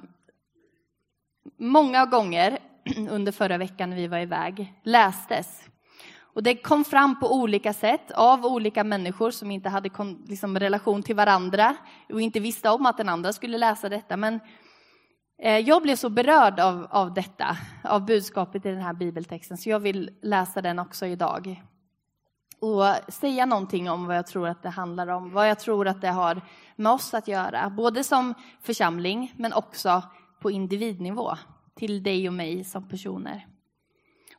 många 1.58 2.06
gånger 2.06 2.60
under 3.10 3.32
förra 3.32 3.58
veckan 3.58 3.90
när 3.90 3.98
vi 3.98 4.08
var 4.08 4.20
iväg 4.20 4.74
lästes. 4.84 5.70
Och 6.34 6.44
det 6.44 6.56
kom 6.56 6.86
fram 6.86 7.20
på 7.20 7.34
olika 7.34 7.74
sätt 7.74 8.12
av 8.12 8.46
olika 8.46 8.84
människor 8.84 9.32
som 9.32 9.52
inte 9.52 9.70
hade 9.70 9.90
liksom, 10.28 10.60
relation 10.60 11.04
till 11.04 11.16
varandra 11.16 11.76
och 12.10 12.22
inte 12.22 12.40
visste 12.40 12.70
om 12.70 12.86
att 12.86 12.98
den 12.98 13.10
andra 13.10 13.34
skulle 13.34 13.58
läsa 13.58 13.90
detta. 13.90 14.18
Men 14.18 14.40
eh, 15.42 15.58
jag 15.58 15.82
blev 15.82 15.96
så 15.96 16.10
berörd 16.10 16.60
av, 16.60 16.88
av 16.90 17.14
detta, 17.14 17.58
av 17.84 18.06
budskapet 18.06 18.66
i 18.66 18.70
den 18.70 18.82
här 18.82 18.94
bibeltexten, 18.94 19.58
så 19.58 19.70
jag 19.70 19.80
vill 19.80 20.12
läsa 20.22 20.62
den 20.62 20.80
också 20.80 21.06
idag. 21.06 21.64
Och 22.62 23.14
säga 23.14 23.46
någonting 23.46 23.90
om 23.90 24.06
vad 24.06 24.18
jag 24.18 24.28
tror 24.28 24.48
att 24.48 24.64
det 24.64 24.70
handlar 24.70 25.08
om, 25.08 25.32
vad 25.32 25.50
jag 25.50 25.60
tror 25.60 25.88
att 25.88 26.02
det 26.02 26.10
har 26.10 26.42
med 26.76 26.92
oss 26.92 27.14
att 27.14 27.28
göra, 27.28 27.70
både 27.70 28.04
som 28.04 28.34
församling 28.62 29.34
men 29.38 29.54
också 29.54 30.04
på 30.42 30.52
individnivå 30.52 31.38
till 31.80 32.04
dig 32.04 32.28
och 32.28 32.34
mig 32.34 32.64
som 32.64 32.90
personer. 32.90 33.48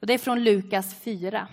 Och 0.01 0.07
det 0.07 0.15
är 0.15 0.19
från 0.19 0.45
Lukas 0.45 0.95
4. 0.95 1.49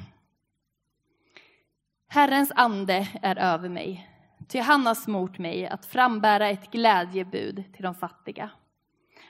Herrens 2.07 2.51
ande 2.55 3.07
är 3.21 3.35
över 3.37 3.69
mig, 3.69 4.09
ty 4.47 4.59
han 4.59 4.85
har 4.85 4.95
smort 4.95 5.37
mig 5.37 5.67
att 5.67 5.85
frambära 5.85 6.49
ett 6.49 6.71
glädjebud 6.71 7.63
till 7.73 7.83
de 7.83 7.95
fattiga. 7.95 8.49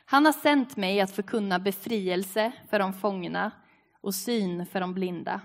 Han 0.06 0.26
har 0.26 0.34
sänt 0.34 0.78
mig 0.78 1.02
att 1.02 1.12
förkunna 1.12 1.60
befrielse 1.60 2.52
för 2.70 2.80
de 2.80 2.94
fångna 2.94 3.52
och 4.02 4.16
syn 4.16 4.66
för 4.66 4.80
de 4.80 4.94
blinda. 4.94 5.42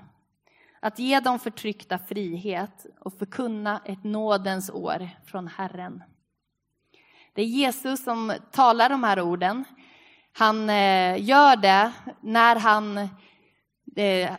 Att 0.81 0.99
ge 0.99 1.21
de 1.21 1.39
förtryckta 1.39 1.99
frihet 1.99 2.87
och 3.01 3.19
förkunna 3.19 3.81
ett 3.85 4.05
nådens 4.05 4.71
år 4.71 5.09
från 5.27 5.49
Herren. 5.49 6.03
Det 7.35 7.43
är 7.43 7.47
Jesus 7.47 8.05
som 8.05 8.33
talar 8.51 8.89
de 8.89 9.05
här 9.05 9.21
orden 9.21 9.65
han 10.33 10.71
eh, 10.71 11.25
gör 11.25 11.57
det 11.57 11.93
när 12.21 12.57
han... 12.57 12.99
Eh, 13.97 14.33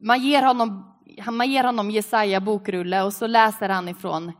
man, 0.00 0.20
ger 0.20 0.42
honom, 0.42 0.94
man 1.30 1.50
ger 1.50 1.64
honom 1.64 1.90
Jesaja 1.90 2.40
bokrulle 2.40 3.02
och 3.02 3.12
så 3.12 3.26
läser 3.26 3.68
han 3.68 3.88
ifrån, 3.88 4.32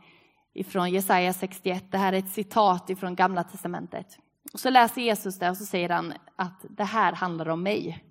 ifrån 0.53 0.91
Jesaja 0.91 1.33
61. 1.33 1.91
Det 1.91 1.97
här 1.97 2.13
är 2.13 2.17
ett 2.17 2.29
citat 2.29 2.89
ifrån 2.89 3.15
Gamla 3.15 3.43
testamentet. 3.43 4.17
Och 4.53 4.59
så 4.59 4.69
läser 4.69 5.01
Jesus 5.01 5.39
det 5.39 5.49
och 5.49 5.57
så 5.57 5.65
säger 5.65 5.89
han 5.89 6.13
att 6.35 6.65
det 6.69 6.83
här 6.83 7.13
handlar 7.13 7.49
om 7.49 7.63
mig. 7.63 8.03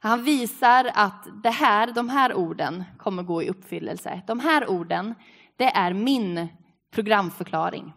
Han 0.00 0.24
visar 0.24 0.90
att 0.94 1.28
det 1.42 1.50
här, 1.50 1.92
de 1.92 2.08
här 2.08 2.34
orden 2.34 2.84
kommer 2.98 3.22
gå 3.22 3.42
i 3.42 3.48
uppfyllelse. 3.48 4.22
De 4.26 4.40
här 4.40 4.70
orden, 4.70 5.14
det 5.56 5.76
är 5.76 5.92
min 5.92 6.48
programförklaring. 6.90 7.92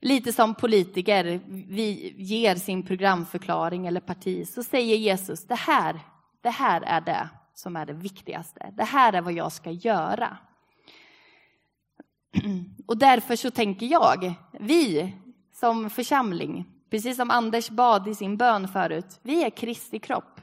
Lite 0.00 0.32
som 0.32 0.54
politiker 0.54 1.40
vi 1.46 2.14
ger 2.16 2.54
sin 2.54 2.82
programförklaring 2.82 3.86
eller 3.86 4.00
parti 4.00 4.48
så 4.48 4.62
säger 4.62 4.96
Jesus 4.96 5.46
det 5.46 5.54
här, 5.54 6.00
det 6.40 6.50
här 6.50 6.80
är 6.80 7.00
det 7.00 7.28
som 7.54 7.76
är 7.76 7.86
det 7.86 7.92
viktigaste. 7.92 8.72
Det 8.76 8.84
här 8.84 9.12
är 9.12 9.20
vad 9.20 9.32
jag 9.32 9.52
ska 9.52 9.70
göra. 9.70 10.36
Och 12.86 12.98
därför 12.98 13.36
så 13.36 13.50
tänker 13.50 13.86
jag, 13.86 14.34
vi 14.60 15.14
som 15.52 15.90
församling, 15.90 16.66
precis 16.90 17.16
som 17.16 17.30
Anders 17.30 17.70
bad 17.70 18.08
i 18.08 18.14
sin 18.14 18.36
bön 18.36 18.68
förut, 18.68 19.20
vi 19.22 19.44
är 19.44 19.50
Kristi 19.50 19.98
kropp. 19.98 20.40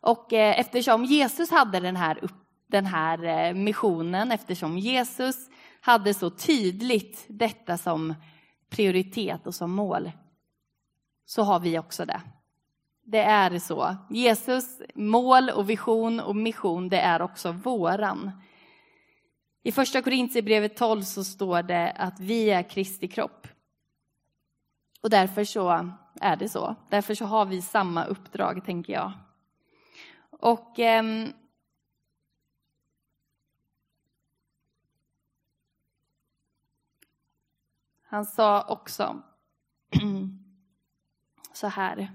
Och 0.00 0.32
eh, 0.32 0.60
eftersom 0.60 1.04
Jesus 1.04 1.50
hade 1.50 1.80
den 1.80 1.96
här, 1.96 2.18
den 2.66 2.86
här 2.86 3.24
eh, 3.24 3.54
missionen, 3.54 4.32
eftersom 4.32 4.78
Jesus 4.78 5.36
hade 5.84 6.14
så 6.14 6.30
tydligt 6.30 7.24
detta 7.28 7.78
som 7.78 8.14
prioritet 8.70 9.46
och 9.46 9.54
som 9.54 9.72
mål, 9.72 10.12
så 11.24 11.42
har 11.42 11.60
vi 11.60 11.78
också 11.78 12.04
det. 12.04 12.20
Det 13.04 13.22
är 13.22 13.58
så. 13.58 13.96
Jesus 14.10 14.80
mål 14.94 15.50
och 15.50 15.70
vision 15.70 16.20
och 16.20 16.36
mission, 16.36 16.88
det 16.88 17.00
är 17.00 17.22
också 17.22 17.52
våran. 17.52 18.30
I 19.62 19.72
första 19.72 20.02
Korintierbrevet 20.02 20.76
12 20.76 21.02
så 21.02 21.24
står 21.24 21.62
det 21.62 21.90
att 21.90 22.20
vi 22.20 22.50
är 22.50 22.62
Kristi 22.62 23.08
kropp. 23.08 23.48
Och 25.02 25.10
därför 25.10 25.44
så 25.44 25.90
är 26.20 26.36
det 26.36 26.48
så. 26.48 26.76
Därför 26.90 27.14
så 27.14 27.24
har 27.24 27.44
vi 27.44 27.62
samma 27.62 28.04
uppdrag, 28.04 28.64
tänker 28.64 28.92
jag. 28.92 29.12
Och 30.30 30.78
eh, 30.78 31.28
Han 38.12 38.24
sa 38.24 38.62
också 38.62 39.22
så 41.52 41.66
här. 41.66 42.12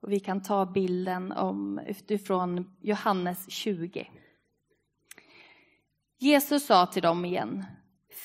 Och 0.00 0.12
vi 0.12 0.20
kan 0.20 0.42
ta 0.42 0.66
bilden 0.66 1.32
om, 1.32 1.78
utifrån 1.78 2.76
Johannes 2.80 3.50
20. 3.50 4.10
Jesus 6.18 6.66
sa 6.66 6.86
till 6.86 7.02
dem 7.02 7.24
igen, 7.24 7.64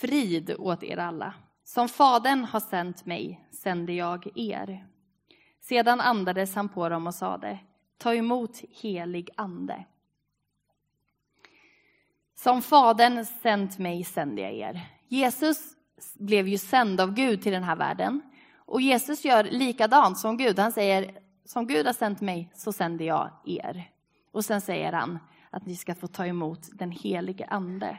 frid 0.02 0.56
åt 0.60 0.84
er 0.84 0.98
alla. 0.98 1.34
Som 1.64 1.90
Fadern 1.90 2.44
har 2.44 2.60
sänt 2.60 3.06
mig 3.06 3.48
sänder 3.52 3.94
jag 3.94 4.38
er. 4.38 4.88
Sedan 5.60 6.02
andades 6.02 6.56
han 6.56 6.70
på 6.70 6.90
dem 6.90 7.08
och 7.08 7.16
sade, 7.16 7.60
ta 7.98 8.16
emot 8.16 8.62
helig 8.70 9.30
ande. 9.38 9.86
Som 12.36 12.62
Fadern 12.62 13.26
sänt 13.26 13.78
mig 13.80 14.04
sänder 14.04 14.44
jag 14.44 14.54
er. 14.54 14.90
Jesus 15.08 15.76
blev 16.14 16.48
ju 16.48 16.58
sänd 16.58 17.02
av 17.02 17.14
Gud 17.14 17.42
till 17.42 17.52
den 17.52 17.64
här 17.64 17.76
världen. 17.76 18.22
Och 18.56 18.82
Jesus 18.82 19.26
gör 19.26 19.44
likadant 19.44 20.18
som 20.18 20.38
Gud. 20.38 20.60
Han 20.60 20.72
säger, 20.72 21.12
som 21.46 21.68
Gud 21.68 21.86
har 21.86 21.94
sänt 21.94 22.22
mig 22.22 22.52
så 22.56 22.72
sänder 22.74 23.06
jag 23.06 23.32
er. 23.46 23.90
Och 24.32 24.46
sen 24.46 24.62
säger 24.62 24.94
han 24.94 25.20
att 25.50 25.66
ni 25.66 25.76
ska 25.76 25.96
få 25.96 26.08
ta 26.08 26.26
emot 26.26 26.60
den 26.74 26.92
helige 26.92 27.46
ande. 27.46 27.98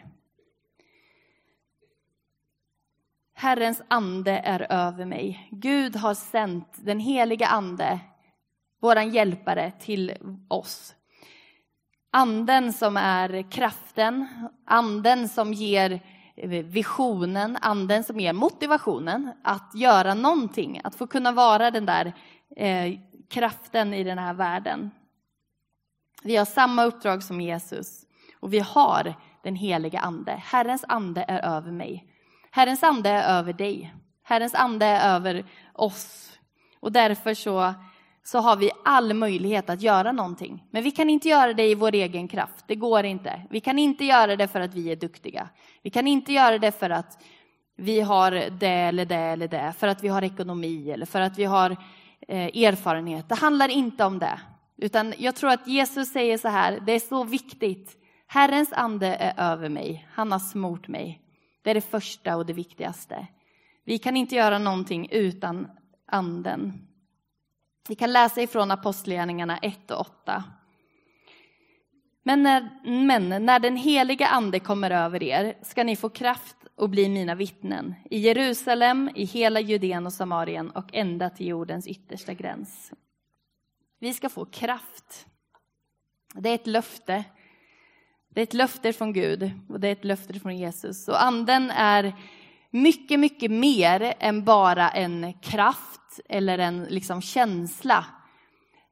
Herrens 3.35 3.83
ande 3.89 4.33
är 4.33 4.73
över 4.73 5.05
mig. 5.05 5.49
Gud 5.51 5.97
har 5.97 6.15
sänt 6.15 6.69
den 6.77 7.01
helige 7.01 7.47
ande, 7.47 8.01
våran 8.81 9.11
hjälpare, 9.11 9.71
till 9.71 10.13
oss. 10.49 10.95
Anden 12.11 12.73
som 12.73 12.97
är 12.97 13.51
kraften, 13.51 14.29
anden 14.65 15.29
som 15.29 15.53
ger 15.53 16.01
Eh, 16.37 16.49
visionen, 16.49 17.59
anden 17.61 18.05
som 18.05 18.21
ger 18.21 18.33
motivationen 18.33 19.33
att 19.43 19.75
göra 19.75 20.15
någonting, 20.15 20.81
att 20.85 20.95
få 20.95 21.07
kunna 21.07 21.33
vara 21.33 21.71
den 21.71 21.87
där 21.87 22.13
eh, 22.57 22.99
kraften 23.29 23.95
i 23.95 24.05
den 24.05 24.19
här 24.19 24.35
världen. 24.35 24.91
Vi 26.23 26.37
har 26.37 26.45
samma 26.45 26.85
uppdrag 26.85 27.23
som 27.23 27.41
Jesus 27.41 28.05
och 28.41 28.53
vi 28.53 28.59
har 28.59 29.15
den 29.43 29.57
heliga 29.57 30.01
ande. 30.01 30.33
Herrens 30.33 30.85
ande 30.89 31.25
är 31.29 31.57
över 31.57 31.73
mig. 31.73 32.07
Herrens 32.51 32.83
ande 32.83 33.11
är 33.11 33.39
över 33.39 33.53
dig. 33.53 33.95
Herrens 34.23 34.55
ande 34.55 34.87
är 34.87 35.15
över 35.15 35.45
oss. 35.73 36.31
Och 36.81 36.93
därför 36.93 37.35
så, 37.35 37.75
så 38.25 38.39
har 38.39 38.57
vi 38.57 38.71
all 38.85 39.15
möjlighet 39.15 39.71
att 39.71 39.83
göra 39.83 40.13
någonting. 40.13 40.65
Men 40.71 40.83
vi 40.83 40.91
kan 40.91 41.11
inte 41.11 41.29
göra 41.29 41.53
det 41.53 41.67
i 41.67 41.75
vår 41.75 41.95
egen 41.95 42.29
kraft. 42.29 42.65
Det 42.67 42.75
går 42.75 43.05
inte. 43.05 43.43
Vi 43.51 43.61
kan 43.61 43.79
inte 43.79 44.05
göra 44.05 44.37
det 44.37 44.49
för 44.49 44.61
att 44.61 44.75
vi 44.75 44.93
är 44.93 44.97
duktiga. 44.97 45.49
Vi 45.83 45.91
kan 45.91 46.07
inte 46.07 46.33
göra 46.33 46.59
det 46.59 46.73
för 46.73 46.91
att 46.91 47.23
vi 47.77 48.01
har 48.01 48.31
det 48.51 48.69
eller 48.69 49.05
det 49.05 49.17
eller 49.17 49.49
det, 49.49 49.75
för 49.79 49.87
att 49.87 50.05
vi 50.05 50.09
har 50.09 50.23
ekonomi 50.23 50.91
eller 50.91 51.07
för 51.07 51.21
att 51.21 51.39
vi 51.39 51.45
har 51.45 51.71
eh, 52.29 52.65
erfarenhet. 52.65 53.29
Det 53.29 53.35
handlar 53.35 53.69
inte 53.69 54.05
om 54.05 54.19
det. 54.19 54.41
Utan 54.77 55.15
jag 55.19 55.37
tror 55.37 55.51
att 55.51 55.69
Jesus 55.69 56.13
säger 56.13 56.39
så 56.39 56.49
här, 56.49 56.81
det 56.87 56.93
är 56.93 57.01
så 57.01 57.25
viktigt. 57.25 57.97
Herrens 58.27 58.73
ande 58.73 59.07
är 59.07 59.53
över 59.53 59.69
mig, 59.69 60.09
han 60.13 60.33
har 60.33 60.39
smort 60.39 60.89
mig. 60.89 61.21
Det 61.63 61.71
är 61.71 61.75
det 61.75 61.81
första 61.81 62.37
och 62.37 62.47
det 62.47 62.53
viktigaste. 62.53 63.27
Vi 63.85 63.99
kan 63.99 64.17
inte 64.17 64.35
göra 64.35 64.59
någonting 64.59 65.09
utan 65.11 65.69
anden. 66.07 66.73
Vi 67.89 67.95
kan 67.95 68.13
läsa 68.13 68.43
ifrån 68.43 68.71
Apostlagärningarna 68.71 69.59
1 69.59 69.91
och 69.91 70.01
8. 70.01 70.45
Men 72.23 72.43
när, 72.43 72.81
men 73.07 73.47
när 73.47 73.59
den 73.59 73.77
heliga 73.77 74.27
ande 74.27 74.61
kommer 74.61 74.91
över 74.91 75.23
er 75.23 75.59
ska 75.63 75.85
ni 75.85 75.97
få 75.97 76.09
kraft 76.09 76.57
och 76.77 76.91
bli 76.91 77.09
mina 77.09 77.35
vittnen 77.35 77.95
i 78.11 78.19
Jerusalem, 78.19 79.11
i 79.15 79.25
hela 79.25 79.61
Judeen 79.61 80.07
och 80.07 80.13
Samarien 80.13 80.71
och 80.71 80.95
ända 80.95 81.31
till 81.31 81.47
jordens 81.47 81.87
yttersta 81.87 82.35
gräns. 82.35 82.93
Vi 83.99 84.15
ska 84.15 84.29
få 84.29 84.45
kraft. 84.45 85.27
Det 86.35 86.51
är 86.51 86.55
ett 86.55 86.67
löfte. 86.67 87.25
Det 88.29 88.41
är 88.41 88.43
ett 88.43 88.55
löfte 88.55 88.93
från 88.93 89.13
Gud 89.13 89.51
och 89.69 89.81
det 89.81 89.89
är 89.89 89.93
ett 89.93 90.05
löfte 90.05 90.41
från 90.41 90.57
Jesus. 90.57 91.09
Och 91.09 91.23
anden 91.23 91.71
är 91.71 92.15
mycket, 92.71 93.21
mycket 93.21 93.51
mer 93.51 94.15
än 94.19 94.45
bara 94.45 94.91
en 94.91 95.33
kraft 95.33 96.04
eller 96.29 96.59
en 96.59 96.85
liksom 96.85 97.23
känsla. 97.23 98.05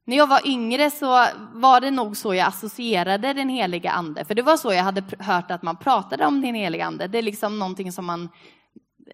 När 0.05 0.17
jag 0.17 0.27
var 0.27 0.47
yngre 0.47 0.91
så 0.91 1.27
var 1.53 1.81
det 1.81 1.91
nog 1.91 2.17
så 2.17 2.35
jag 2.35 2.49
associerade 2.49 3.33
den 3.33 3.49
heliga 3.49 3.91
ande. 3.91 4.25
För 4.25 4.35
det 4.35 4.43
var 4.43 4.57
så 4.57 4.73
jag 4.73 4.83
hade 4.83 5.05
hört 5.19 5.51
att 5.51 5.63
man 5.63 5.77
pratade 5.77 6.27
om 6.27 6.41
den 6.41 6.55
heliga 6.55 6.87
ande. 6.87 7.07
Det 7.07 7.19
är 7.19 7.23
liksom 7.23 7.59
någonting 7.59 7.93
som 7.93 8.07
man, 8.07 8.29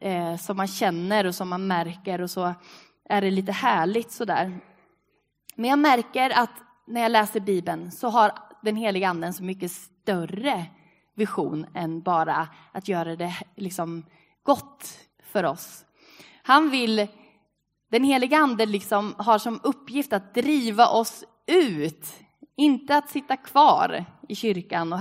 eh, 0.00 0.36
som 0.36 0.56
man 0.56 0.68
känner 0.68 1.26
och 1.26 1.34
som 1.34 1.48
man 1.48 1.66
märker 1.66 2.20
och 2.20 2.30
så 2.30 2.54
är 3.08 3.20
det 3.20 3.30
lite 3.30 3.52
härligt 3.52 4.10
sådär. 4.10 4.60
Men 5.54 5.70
jag 5.70 5.78
märker 5.78 6.30
att 6.30 6.50
när 6.86 7.00
jag 7.00 7.12
läser 7.12 7.40
Bibeln 7.40 7.90
så 7.90 8.08
har 8.08 8.32
den 8.62 8.76
heliga 8.76 9.08
anden 9.08 9.34
så 9.34 9.42
mycket 9.42 9.70
större 9.70 10.66
vision 11.14 11.66
än 11.74 12.02
bara 12.02 12.48
att 12.72 12.88
göra 12.88 13.16
det 13.16 13.36
liksom 13.56 14.06
gott 14.42 14.98
för 15.22 15.44
oss. 15.44 15.84
Han 16.42 16.70
vill, 16.70 17.06
den 17.90 18.04
heliga 18.04 18.38
ande 18.38 18.66
liksom 18.66 19.14
har 19.18 19.38
som 19.38 19.60
uppgift 19.62 20.12
att 20.12 20.34
driva 20.34 20.88
oss 20.88 21.24
ut, 21.46 22.06
inte 22.56 22.96
att 22.96 23.10
sitta 23.10 23.36
kvar 23.36 24.04
i 24.28 24.34
kyrkan 24.34 24.92
och, 24.92 25.00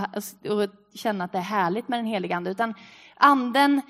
och 0.52 0.70
känna 0.94 1.24
att 1.24 1.32
det 1.32 1.38
är 1.38 1.42
härligt 1.42 1.88
med 1.88 2.00
den 2.00 2.06
heliga 2.06 2.36
ande, 2.36 2.52
utan 2.52 2.74
anden 3.16 3.82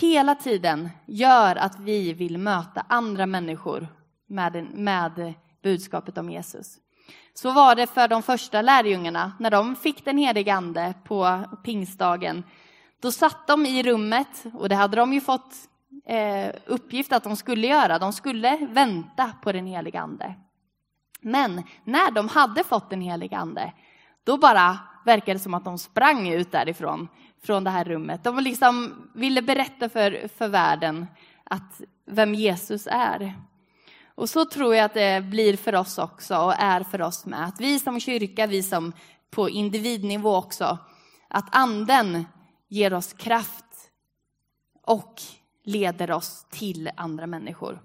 hela 0.00 0.34
tiden 0.34 0.88
gör 1.06 1.56
att 1.56 1.80
vi 1.80 2.12
vill 2.12 2.38
möta 2.38 2.86
andra 2.88 3.26
människor 3.26 3.88
med, 4.26 4.66
med 4.74 5.34
budskapet 5.62 6.18
om 6.18 6.30
Jesus. 6.30 6.78
Så 7.34 7.52
var 7.52 7.74
det 7.74 7.86
för 7.86 8.08
de 8.08 8.22
första 8.22 8.62
lärjungarna 8.62 9.32
när 9.38 9.50
de 9.50 9.76
fick 9.76 10.04
den 10.04 10.18
helige 10.18 10.54
ande 10.54 10.94
på 11.04 11.44
pingstdagen. 11.64 12.44
Då 13.00 13.10
satt 13.12 13.46
de 13.46 13.66
i 13.66 13.82
rummet 13.82 14.44
och 14.54 14.68
det 14.68 14.74
hade 14.74 14.96
de 14.96 15.12
ju 15.12 15.20
fått 15.20 15.54
eh, 16.06 16.54
uppgift 16.66 17.12
att 17.12 17.24
de 17.24 17.36
skulle 17.36 17.66
göra. 17.66 17.98
De 17.98 18.12
skulle 18.12 18.56
vänta 18.70 19.32
på 19.42 19.52
den 19.52 19.66
helige 19.66 20.00
ande. 20.00 20.34
Men 21.20 21.62
när 21.84 22.10
de 22.10 22.28
hade 22.28 22.64
fått 22.64 22.90
den 22.90 23.00
helige 23.00 23.36
ande, 23.36 23.72
då 24.24 24.36
bara 24.36 24.78
verkade 25.04 25.32
det 25.32 25.38
som 25.38 25.54
att 25.54 25.64
de 25.64 25.78
sprang 25.78 26.28
ut 26.28 26.52
därifrån, 26.52 27.08
från 27.42 27.64
det 27.64 27.70
här 27.70 27.84
rummet. 27.84 28.24
De 28.24 28.38
liksom 28.38 28.94
ville 29.14 29.42
berätta 29.42 29.88
för, 29.88 30.28
för 30.36 30.48
världen 30.48 31.06
att 31.44 31.80
vem 32.06 32.34
Jesus 32.34 32.88
är. 32.90 33.34
Och 34.14 34.28
så 34.28 34.44
tror 34.44 34.74
jag 34.74 34.84
att 34.84 34.94
det 34.94 35.24
blir 35.24 35.56
för 35.56 35.74
oss 35.74 35.98
också 35.98 36.36
och 36.36 36.54
är 36.58 36.82
för 36.82 37.02
oss 37.02 37.26
med. 37.26 37.44
Att 37.44 37.60
vi 37.60 37.78
som 37.78 38.00
kyrka, 38.00 38.46
vi 38.46 38.62
som 38.62 38.92
på 39.30 39.50
individnivå 39.50 40.36
också, 40.36 40.78
att 41.28 41.56
anden 41.56 42.24
ger 42.68 42.94
oss 42.94 43.12
kraft 43.12 43.64
och 44.82 45.22
leder 45.64 46.10
oss 46.10 46.46
till 46.50 46.90
andra 46.96 47.26
människor. 47.26 47.80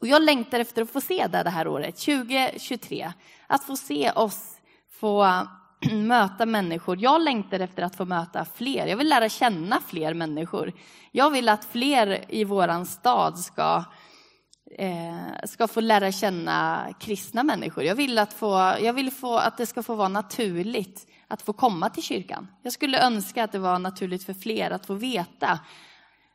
Och 0.00 0.06
jag 0.06 0.22
längtar 0.22 0.60
efter 0.60 0.82
att 0.82 0.90
få 0.90 1.00
se 1.00 1.26
det 1.26 1.42
det 1.42 1.50
här 1.50 1.68
året, 1.68 1.96
2023. 1.96 3.12
Att 3.46 3.64
få 3.64 3.76
se 3.76 4.10
oss 4.10 4.60
få 4.90 5.46
möta 5.92 6.46
människor. 6.46 6.98
Jag 6.98 7.22
längtar 7.22 7.60
efter 7.60 7.82
att 7.82 7.96
få 7.96 8.04
möta 8.04 8.44
fler. 8.44 8.86
Jag 8.86 8.96
vill 8.96 9.08
lära 9.08 9.28
känna 9.28 9.80
fler 9.80 10.14
människor. 10.14 10.72
Jag 11.12 11.30
vill 11.30 11.48
att 11.48 11.64
fler 11.64 12.24
i 12.28 12.44
vår 12.44 12.84
stad 12.84 13.38
ska 13.38 13.84
eh, 14.78 15.44
ska 15.44 15.68
få 15.68 15.80
lära 15.80 16.12
känna 16.12 16.88
kristna 17.00 17.42
människor. 17.42 17.84
Jag 17.84 17.94
vill, 17.94 18.18
att, 18.18 18.32
få, 18.32 18.74
jag 18.80 18.92
vill 18.92 19.10
få, 19.10 19.38
att 19.38 19.56
det 19.56 19.66
ska 19.66 19.82
få 19.82 19.94
vara 19.94 20.08
naturligt 20.08 21.06
att 21.28 21.42
få 21.42 21.52
komma 21.52 21.90
till 21.90 22.02
kyrkan. 22.02 22.48
Jag 22.62 22.72
skulle 22.72 23.06
önska 23.06 23.44
att 23.44 23.52
det 23.52 23.58
var 23.58 23.78
naturligt 23.78 24.24
för 24.24 24.34
fler 24.34 24.70
att 24.70 24.86
få 24.86 24.94
veta, 24.94 25.58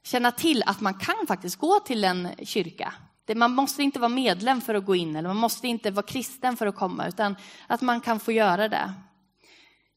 känna 0.03 0.31
till 0.31 0.63
att 0.65 0.81
man 0.81 0.93
kan 0.93 1.27
faktiskt 1.27 1.55
gå 1.55 1.79
till 1.79 2.03
en 2.03 2.29
kyrka. 2.43 2.93
man 3.35 3.51
måste 3.51 3.83
inte 3.83 3.99
vara 3.99 4.09
medlem 4.09 4.61
för 4.61 4.75
att 4.75 4.85
gå 4.85 4.95
in 4.95 5.15
eller 5.15 5.27
man 5.27 5.37
måste 5.37 5.67
inte 5.67 5.91
vara 5.91 6.05
kristen 6.05 6.57
för 6.57 6.67
att 6.67 6.75
komma, 6.75 7.07
utan 7.07 7.35
att 7.67 7.81
man 7.81 8.01
kan 8.01 8.19
få 8.19 8.31
göra 8.31 8.69
det. 8.69 8.93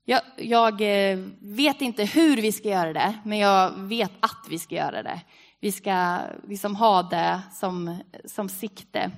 Jag, 0.04 0.20
jag 0.36 0.80
eh, 0.80 1.18
vet 1.40 1.80
inte 1.80 2.04
hur 2.04 2.36
vi 2.36 2.52
ska 2.52 2.68
göra 2.68 2.92
det, 2.92 3.18
men 3.24 3.38
jag 3.38 3.70
vet 3.70 4.12
att 4.20 4.46
vi 4.48 4.58
ska 4.58 4.74
göra 4.74 5.02
det 5.02 5.20
vi 5.60 5.72
ska 5.72 6.18
liksom 6.48 6.76
ha 6.76 7.02
det 7.02 7.40
som, 7.52 7.98
som 8.24 8.48
sikte. 8.48 9.10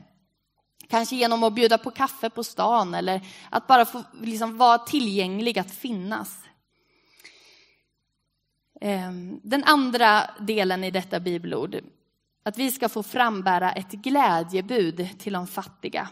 Kanske 0.88 1.16
genom 1.16 1.42
att 1.42 1.54
bjuda 1.54 1.78
på 1.78 1.90
kaffe 1.90 2.30
på 2.30 2.44
stan 2.44 2.94
eller 2.94 3.20
att 3.50 3.66
bara 3.66 3.84
få 3.84 4.02
liksom 4.20 4.56
vara 4.56 4.78
tillgänglig, 4.78 5.58
att 5.58 5.70
finnas. 5.70 6.38
Ehm, 8.80 9.40
den 9.42 9.64
andra 9.64 10.30
delen 10.40 10.84
i 10.84 10.90
detta 10.90 11.20
bibelord, 11.20 11.76
att 12.44 12.58
vi 12.58 12.72
ska 12.72 12.88
få 12.88 13.02
frambära 13.02 13.72
ett 13.72 13.90
glädjebud 13.90 15.08
till 15.18 15.32
de 15.32 15.46
fattiga. 15.46 16.08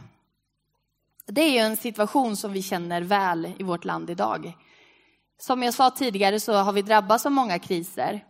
Det 1.27 1.41
är 1.41 1.51
ju 1.51 1.59
en 1.59 1.77
situation 1.77 2.37
som 2.37 2.53
vi 2.53 2.63
känner 2.63 3.03
väl 3.03 3.53
i 3.59 3.63
vårt 3.63 3.85
land 3.85 4.11
idag. 4.11 4.53
Som 5.39 5.63
jag 5.63 5.75
sa 5.75 5.91
tidigare 5.91 6.41
så 6.41 6.53
har 6.53 6.73
vi 6.73 6.83
drabbats 6.83 7.27
av 7.27 7.33
många 7.33 7.59
kriser. 7.59 8.25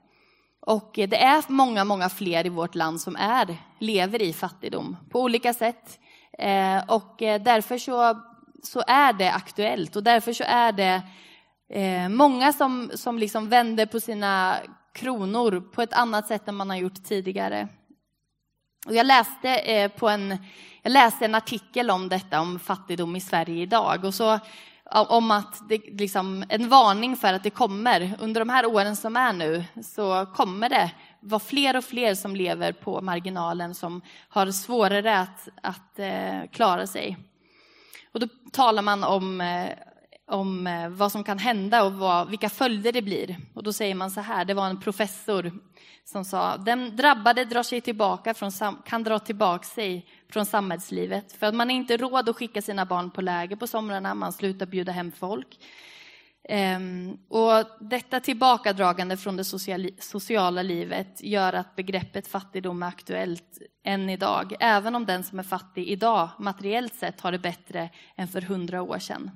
Och 0.61 0.91
det 0.95 1.23
är 1.23 1.45
många, 1.49 1.85
många 1.85 2.09
fler 2.09 2.47
i 2.47 2.49
vårt 2.49 2.75
land 2.75 3.01
som 3.01 3.17
är, 3.17 3.57
lever 3.79 4.23
i 4.23 4.33
fattigdom 4.33 4.97
på 5.11 5.21
olika 5.23 5.55
sätt. 5.55 5.99
Ehm, 6.39 6.83
och 6.89 7.15
därför 7.19 7.79
så, 7.79 8.21
så 8.63 8.83
är 8.87 9.13
det 9.13 9.33
aktuellt 9.33 9.97
och 9.97 10.03
därför 10.03 10.33
så 10.33 10.45
är 10.47 10.73
det 10.73 11.03
eh, 11.69 12.09
många 12.09 12.53
som, 12.53 12.91
som 12.95 13.19
liksom 13.19 13.49
vänder 13.49 13.87
på 13.87 14.01
sina 14.01 14.57
kronor 14.95 15.61
på 15.61 15.83
ett 15.83 15.93
annat 15.93 16.27
sätt 16.27 16.49
än 16.49 16.55
man 16.55 16.71
har 16.71 16.77
gjort 16.77 17.05
tidigare. 17.05 17.69
Och 18.87 18.95
jag, 18.95 19.07
läste 19.07 19.49
eh, 19.49 19.91
på 19.91 20.09
en, 20.09 20.37
jag 20.83 20.93
läste 20.93 21.25
en 21.25 21.35
artikel 21.35 21.91
om 21.91 22.09
detta, 22.09 22.41
om 22.41 22.59
fattigdom 22.59 23.17
i 23.17 23.21
Sverige 23.21 23.63
idag. 23.63 24.05
Och 24.05 24.15
så, 24.15 24.39
om 24.91 25.31
att 25.31 25.69
det, 25.69 25.79
liksom, 25.79 26.45
en 26.49 26.69
varning 26.69 27.17
för 27.17 27.33
att 27.33 27.43
det 27.43 27.51
kommer, 27.51 28.15
under 28.19 28.41
de 28.41 28.49
här 28.49 28.67
åren 28.67 28.97
som 28.97 29.17
är 29.17 29.33
nu, 29.33 29.65
så 29.83 30.27
kommer 30.35 30.69
det 30.69 30.91
vara 31.21 31.41
fler 31.41 31.77
och 31.77 31.85
fler 31.85 32.15
som 32.15 32.37
lever 32.37 32.73
på 32.73 33.01
marginalen, 33.01 33.75
som 33.75 34.03
har 34.29 34.51
svårare 34.51 35.19
att, 35.19 35.49
att 35.63 35.99
eh, 35.99 36.51
klara 36.53 36.87
sig. 36.87 37.17
Och 38.13 38.21
då 38.21 38.27
talar 38.53 38.83
man 38.83 39.05
om, 39.05 39.41
eh, 39.41 39.69
om 40.27 40.67
eh, 40.67 40.89
vad 40.89 41.13
som 41.13 41.25
kan 41.25 41.39
hända 41.39 41.85
och 41.85 41.93
vad, 41.93 42.31
vilka 42.31 42.49
följder 42.49 42.93
det 42.93 43.03
blir. 43.03 43.37
Och 43.55 43.63
då 43.63 43.73
säger 43.73 43.95
man 43.95 44.11
så 44.11 44.21
här, 44.21 44.45
det 44.45 44.55
var 44.55 44.67
en 44.67 44.81
professor 44.81 45.53
som 46.05 46.25
sa, 46.25 46.57
den 46.57 46.97
drabbade 46.97 47.45
drar 47.45 47.63
sig 47.63 47.81
tillbaka 47.81 48.35
från, 48.35 48.51
kan 48.85 49.03
dra 49.03 49.19
tillbaka 49.19 49.65
sig 49.65 50.07
från 50.29 50.47
samhällslivet. 50.47 51.33
För 51.33 51.47
att 51.47 51.55
man 51.55 51.69
har 51.69 51.77
inte 51.77 51.97
råd 51.97 52.29
att 52.29 52.37
skicka 52.37 52.63
sina 52.63 52.87
barn 52.87 53.11
på 53.11 53.21
läger 53.21 53.57
på 53.57 53.67
somrarna, 53.67 54.15
man 54.15 54.33
slutar 54.33 54.67
bjuda 54.67 54.93
hem 54.93 55.13
folk. 55.13 55.59
Ehm, 56.49 57.17
och 57.29 57.65
detta 57.81 58.21
tillbakadragande 58.21 59.17
från 59.17 59.37
det 59.37 59.45
sociala 59.99 60.63
livet 60.63 61.23
gör 61.23 61.53
att 61.53 61.77
begreppet 61.77 62.29
fattigdom 62.29 62.83
är 62.83 62.87
aktuellt 62.87 63.59
än 63.85 64.11
idag, 64.11 64.55
även 64.61 64.95
om 64.95 65.07
den 65.07 65.25
som 65.25 65.39
är 65.39 65.43
fattig 65.43 65.89
idag 65.89 66.29
materiellt 66.39 66.95
sett 66.95 67.21
har 67.21 67.33
det 67.33 67.39
bättre 67.39 67.91
än 68.17 68.29
för 68.29 68.41
hundra 68.41 68.83
år 68.83 68.99
sedan. 68.99 69.31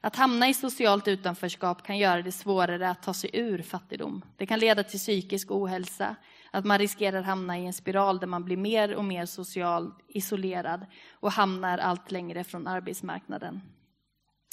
Att 0.00 0.16
hamna 0.16 0.48
i 0.48 0.54
socialt 0.54 1.08
utanförskap 1.08 1.82
kan 1.82 1.98
göra 1.98 2.22
det 2.22 2.32
svårare 2.32 2.90
att 2.90 3.02
ta 3.02 3.14
sig 3.14 3.30
ur 3.32 3.62
fattigdom. 3.62 4.24
Det 4.36 4.46
kan 4.46 4.58
leda 4.58 4.82
till 4.82 4.98
psykisk 4.98 5.50
ohälsa, 5.50 6.16
att 6.50 6.64
man 6.64 6.78
riskerar 6.78 7.18
att 7.18 7.26
hamna 7.26 7.58
i 7.58 7.66
en 7.66 7.72
spiral 7.72 8.18
där 8.18 8.26
man 8.26 8.44
blir 8.44 8.56
mer 8.56 8.94
och 8.94 9.04
mer 9.04 9.26
socialt 9.26 9.98
isolerad 10.08 10.86
och 11.12 11.32
hamnar 11.32 11.78
allt 11.78 12.10
längre 12.10 12.44
från 12.44 12.66
arbetsmarknaden. 12.66 13.60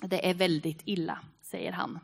Det 0.04 0.30
är 0.30 0.34
väldigt 0.34 0.82
illa, 0.86 1.20
säger 1.42 1.72
han. 1.72 2.00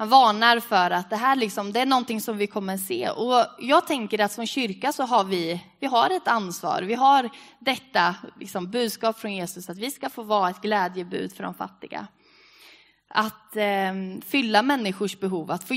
Han 0.00 0.08
varnar 0.08 0.60
för 0.60 0.90
att 0.90 1.10
det 1.10 1.16
här 1.16 1.36
liksom, 1.36 1.72
det 1.72 1.80
är 1.80 1.86
någonting 1.86 2.20
som 2.20 2.36
vi 2.36 2.46
kommer 2.46 2.74
att 2.74 2.80
se. 2.80 3.10
Och 3.10 3.46
jag 3.58 3.86
tänker 3.86 4.18
att 4.18 4.32
som 4.32 4.46
kyrka 4.46 4.92
så 4.92 5.02
har 5.02 5.24
vi, 5.24 5.64
vi 5.80 5.86
har 5.86 6.10
ett 6.10 6.28
ansvar. 6.28 6.82
Vi 6.82 6.94
har 6.94 7.30
detta 7.58 8.14
liksom, 8.38 8.70
budskap 8.70 9.18
från 9.18 9.34
Jesus 9.34 9.70
att 9.70 9.78
vi 9.78 9.90
ska 9.90 10.10
få 10.10 10.22
vara 10.22 10.50
ett 10.50 10.60
glädjebud 10.60 11.32
för 11.32 11.42
de 11.42 11.54
fattiga. 11.54 12.06
Att 13.08 13.56
eh, 13.56 13.92
fylla 14.26 14.62
människors 14.62 15.20
behov. 15.20 15.50
Att 15.50 15.64
få, 15.64 15.74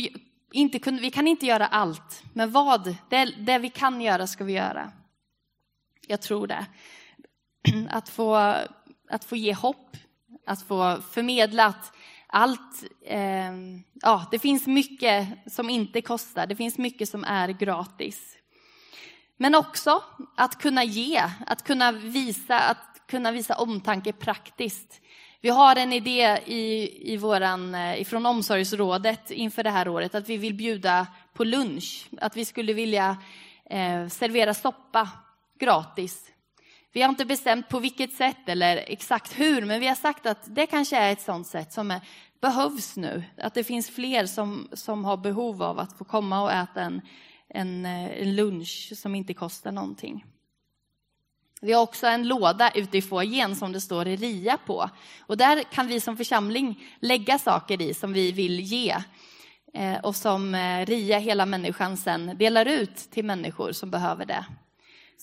inte, 0.52 0.92
vi 0.92 1.12
kan 1.12 1.28
inte 1.28 1.46
göra 1.46 1.68
allt, 1.68 2.24
men 2.34 2.52
vad? 2.52 2.96
Det, 3.10 3.26
det 3.26 3.58
vi 3.58 3.70
kan 3.70 4.02
göra 4.02 4.28
ska 4.28 4.44
vi 4.44 4.54
göra. 4.54 4.92
Jag 6.08 6.22
tror 6.22 6.48
det. 6.48 6.66
Att 7.90 8.10
få, 8.10 8.36
att 9.10 9.24
få 9.24 9.36
ge 9.36 9.54
hopp, 9.54 9.98
att 10.48 10.62
få 10.62 11.02
förmedla 11.12 11.66
att 11.66 11.94
allt, 12.36 12.84
eh, 13.06 13.52
ja, 14.02 14.28
det 14.32 14.40
finns 14.40 14.68
mycket 14.68 15.28
som 15.48 15.70
inte 15.70 16.02
kostar, 16.02 16.48
det 16.48 16.56
finns 16.56 16.78
mycket 16.78 17.10
som 17.10 17.24
är 17.24 17.50
gratis. 17.50 18.38
Men 19.38 19.56
också 19.56 20.04
att 20.38 20.62
kunna 20.62 20.84
ge, 20.84 21.24
att 21.48 21.64
kunna 21.64 21.92
visa, 21.92 22.60
att 22.60 23.08
kunna 23.08 23.32
visa 23.32 23.56
omtanke 23.56 24.14
praktiskt. 24.14 25.02
Vi 25.42 25.50
har 25.50 25.76
en 25.76 25.94
idé 25.94 26.40
i, 26.46 27.14
i 27.14 27.18
våran, 27.18 27.76
eh, 27.76 28.04
från 28.04 28.26
omsorgsrådet 28.26 29.32
inför 29.32 29.64
det 29.64 29.70
här 29.70 29.88
året 29.88 30.16
att 30.16 30.30
vi 30.30 30.38
vill 30.38 30.54
bjuda 30.54 31.08
på 31.34 31.44
lunch, 31.44 32.08
att 32.22 32.38
vi 32.38 32.46
skulle 32.46 32.74
vilja 32.74 33.18
eh, 33.70 34.08
servera 34.08 34.54
soppa 34.54 35.10
gratis. 35.60 36.33
Vi 36.94 37.02
har 37.02 37.10
inte 37.10 37.26
bestämt 37.26 37.70
på 37.70 37.80
vilket 37.80 38.14
sätt 38.14 38.38
eller 38.50 38.78
exakt 38.88 39.40
hur, 39.40 39.66
men 39.66 39.80
vi 39.80 39.88
har 39.88 39.96
sagt 39.96 40.26
att 40.26 40.56
det 40.56 40.66
kanske 40.66 40.98
är 40.98 41.12
ett 41.12 41.22
sådant 41.22 41.48
sätt 41.48 41.74
som 41.74 41.92
är, 41.92 42.02
behövs 42.42 42.98
nu. 42.98 43.24
Att 43.38 43.54
det 43.54 43.64
finns 43.64 43.90
fler 43.90 44.26
som, 44.26 44.68
som 44.74 45.06
har 45.06 45.18
behov 45.18 45.64
av 45.64 45.80
att 45.80 45.98
få 45.98 46.04
komma 46.04 46.44
och 46.44 46.52
äta 46.52 46.82
en, 46.82 47.02
en, 47.50 47.86
eh, 47.86 48.22
en 48.22 48.36
lunch 48.36 48.94
som 48.96 49.16
inte 49.16 49.34
kostar 49.34 49.72
någonting. 49.72 50.26
Vi 51.62 51.74
har 51.74 51.82
också 51.82 52.08
en 52.08 52.28
låda 52.28 52.72
ute 52.72 52.98
i 52.98 53.02
foajén 53.02 53.56
som 53.56 53.72
det 53.72 53.82
står 53.82 54.06
RIA 54.06 54.58
på. 54.58 54.90
Och 55.20 55.38
där 55.38 55.64
kan 55.64 55.88
vi 55.88 56.00
som 56.00 56.18
församling 56.18 56.84
lägga 57.00 57.40
saker 57.40 57.82
i 57.82 57.94
som 57.94 58.14
vi 58.14 58.32
vill 58.32 58.60
ge. 58.60 58.96
Eh, 59.74 60.00
och 60.04 60.16
som 60.16 60.56
eh, 60.56 60.86
RIA, 60.86 61.20
hela 61.20 61.46
människan, 61.46 61.98
sen 61.98 62.38
delar 62.38 62.66
ut 62.66 62.96
till 62.96 63.26
människor 63.26 63.72
som 63.72 63.92
behöver 63.92 64.26
det. 64.26 64.46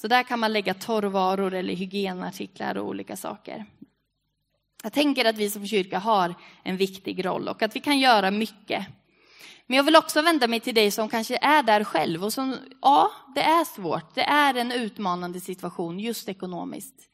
Så 0.00 0.08
där 0.08 0.22
kan 0.22 0.38
man 0.38 0.52
lägga 0.52 0.74
torrvaror 0.74 1.54
eller 1.54 1.74
hygienartiklar 1.74 2.76
och 2.76 2.86
olika 2.86 3.16
saker. 3.16 3.64
Jag 4.82 4.92
tänker 4.92 5.24
att 5.24 5.36
vi 5.36 5.50
som 5.50 5.66
kyrka 5.66 5.98
har 5.98 6.34
en 6.62 6.76
viktig 6.76 7.26
roll 7.26 7.48
och 7.48 7.62
att 7.62 7.76
vi 7.76 7.80
kan 7.80 7.98
göra 7.98 8.30
mycket. 8.30 8.86
Men 9.66 9.76
jag 9.76 9.84
vill 9.84 9.96
också 9.96 10.22
vända 10.22 10.48
mig 10.48 10.60
till 10.60 10.74
dig 10.74 10.90
som 10.90 11.08
kanske 11.08 11.38
är 11.42 11.62
där 11.62 11.84
själv 11.84 12.24
och 12.24 12.32
som, 12.32 12.56
ja, 12.82 13.10
det 13.34 13.40
är 13.40 13.64
svårt. 13.64 14.14
Det 14.14 14.22
är 14.22 14.54
en 14.54 14.72
utmanande 14.72 15.40
situation 15.40 16.00
just 16.00 16.28
ekonomiskt. 16.28 17.08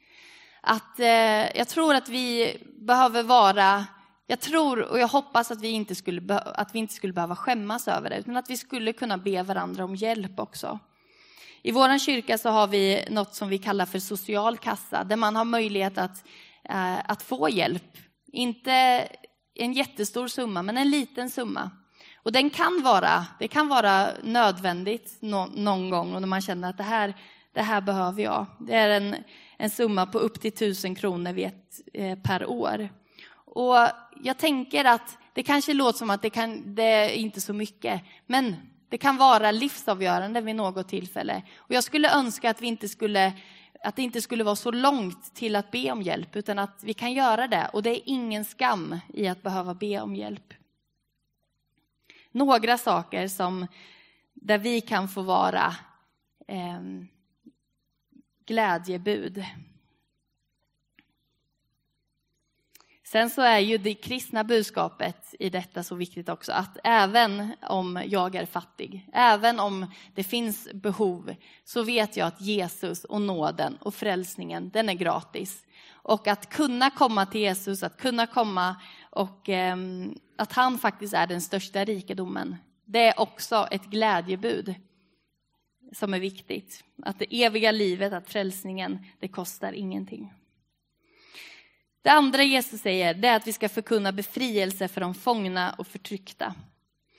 Att 0.61 1.01
eh, 1.01 1.57
jag 1.57 1.69
tror 1.69 1.95
att 1.95 2.09
vi 2.09 2.57
behöver 2.79 3.23
vara, 3.23 3.87
jag 4.27 4.41
tror 4.41 4.83
och 4.83 4.99
jag 4.99 5.09
hoppas 5.09 5.51
att 5.51 5.61
vi, 5.61 5.69
inte 5.69 5.95
skulle, 5.95 6.39
att 6.39 6.75
vi 6.75 6.79
inte 6.79 6.95
skulle 6.95 7.13
behöva 7.13 7.37
skämmas 7.37 7.89
över 7.89 8.11
det, 8.11 8.19
utan 8.19 8.37
att 8.37 8.51
vi 8.51 8.57
skulle 8.57 8.93
kunna 8.93 9.19
be 9.19 9.43
varandra 9.43 9.85
om 9.85 9.95
hjälp 9.95 10.41
också. 10.41 10.79
I 11.63 11.73
vår 11.73 11.99
kyrka 11.99 12.39
så 12.39 12.49
har 12.49 12.67
vi 12.67 13.05
något 13.11 13.35
som 13.35 13.49
vi 13.49 13.59
kallar 13.59 13.87
för 13.87 13.99
social 13.99 14.59
kassa, 14.59 15.05
där 15.05 15.17
man 15.17 15.37
har 15.37 15.45
möjlighet 15.45 15.99
att, 15.99 16.25
eh, 16.69 17.11
att 17.11 17.23
få 17.23 17.49
hjälp. 17.49 17.99
Inte 18.33 19.09
en 19.55 19.73
jättestor 19.73 20.29
summa, 20.29 20.63
men 20.63 20.77
en 20.77 20.91
liten 20.91 21.31
summa. 21.31 21.71
Och 22.23 22.33
den 22.33 22.51
kan 22.51 22.83
vara, 22.83 23.27
det 23.39 23.49
kan 23.49 23.69
vara 23.69 24.09
nödvändigt 24.23 25.17
no, 25.21 25.51
någon 25.55 25.91
gång 25.91 26.15
och 26.15 26.21
när 26.21 26.29
man 26.29 26.41
känner 26.41 26.71
att 26.71 26.77
det 26.77 26.83
här, 26.83 27.15
det 27.55 27.63
här 27.63 27.81
behöver 27.81 28.23
jag. 28.23 28.47
Det 28.61 28.75
är 28.75 28.89
en, 28.89 29.17
en 29.57 29.71
summa 29.71 30.07
på 30.07 30.19
upp 30.19 30.41
till 30.41 30.53
tusen 30.53 30.95
kronor 30.95 31.33
vet, 31.33 31.81
eh, 31.95 32.19
per 32.19 32.47
år. 32.47 32.89
Och 33.35 33.77
jag 34.23 34.39
tänker 34.39 34.85
att 34.85 35.19
det 35.33 35.43
kanske 35.43 35.75
låter 35.75 35.99
som 35.99 36.11
att 36.11 36.23
det, 36.23 36.31
kan, 36.31 36.75
det 36.75 36.83
är 36.83 37.09
inte 37.11 37.41
så 37.41 37.53
mycket, 37.53 38.03
men 38.27 38.57
det 38.89 38.99
kan 38.99 39.17
vara 39.17 39.51
livsavgörande 39.51 40.41
vid 40.41 40.57
något 40.57 40.89
tillfälle. 40.89 41.43
Och 41.57 41.75
jag 41.75 41.85
skulle 41.85 42.15
önska 42.15 42.51
att, 42.51 42.63
vi 42.63 42.67
inte 42.67 42.89
skulle, 42.89 43.33
att 43.85 43.97
det 43.97 44.03
inte 44.03 44.23
skulle 44.23 44.45
vara 44.45 44.57
så 44.57 44.71
långt 44.71 45.35
till 45.35 45.57
att 45.57 45.71
be 45.71 45.93
om 45.93 46.03
hjälp, 46.03 46.37
utan 46.37 46.59
att 46.59 46.85
vi 46.85 46.95
kan 46.95 47.13
göra 47.13 47.49
det. 47.49 47.71
Och 47.73 47.83
det 47.83 47.91
är 47.91 48.03
ingen 48.05 48.45
skam 48.45 48.99
i 49.15 49.29
att 49.29 49.43
behöva 49.43 49.75
be 49.75 50.01
om 50.01 50.17
hjälp. 50.17 50.55
Några 52.31 52.79
saker 52.79 53.29
som, 53.29 53.67
där 54.35 54.59
vi 54.59 54.81
kan 54.81 55.09
få 55.09 55.23
vara 55.23 55.75
eh, 56.49 56.81
glädjebud. 58.47 59.45
Sen 63.07 63.31
så 63.31 63.43
är 63.43 63.59
ju 63.59 63.79
det 63.79 63.95
kristna 63.95 64.45
budskapet 64.45 65.35
i 65.39 65.51
detta 65.51 65.83
så 65.83 65.95
viktigt 65.95 66.29
också, 66.29 66.53
att 66.53 66.79
även 66.85 67.53
om 67.63 68.03
jag 68.07 68.35
är 68.35 68.47
fattig, 68.47 69.09
även 69.13 69.61
om 69.61 69.87
det 70.15 70.25
finns 70.25 70.69
behov, 70.73 71.35
så 71.65 71.83
vet 71.83 72.17
jag 72.17 72.27
att 72.27 72.41
Jesus 72.41 73.05
och 73.05 73.21
nåden 73.21 73.77
och 73.81 73.95
frälsningen, 73.95 74.71
den 74.71 74.89
är 74.89 74.95
gratis. 74.95 75.67
Och 75.93 76.27
att 76.27 76.49
kunna 76.49 76.91
komma 76.91 77.27
till 77.27 77.41
Jesus, 77.41 77.83
att 77.83 77.97
kunna 77.97 78.27
komma 78.27 78.77
och 79.11 79.49
eh, 79.49 79.77
att 80.37 80.53
han 80.53 80.79
faktiskt 80.79 81.15
är 81.15 81.27
den 81.27 81.41
största 81.41 81.85
rikedomen, 81.85 82.57
det 82.85 83.09
är 83.09 83.21
också 83.21 83.69
ett 83.71 83.85
glädjebud 83.85 84.75
som 85.93 86.15
är 86.15 86.21
viktigt. 86.21 86.85
Att 87.03 87.19
det 87.19 87.45
eviga 87.45 87.73
livet, 87.73 88.13
att 88.13 88.29
frälsningen, 88.29 88.99
det 89.21 89.29
kostar 89.29 89.73
ingenting. 89.73 90.33
Det 92.07 92.13
andra 92.13 92.43
Jesus 92.43 92.81
säger 92.81 93.15
det 93.15 93.29
är 93.29 93.37
att 93.37 93.47
vi 93.47 93.53
ska 93.53 93.69
förkunna 93.69 94.13
befrielse 94.13 94.89
för 94.89 95.01
de 95.01 95.15
fångna 95.15 95.75
och 95.79 95.87
förtryckta. 95.87 96.55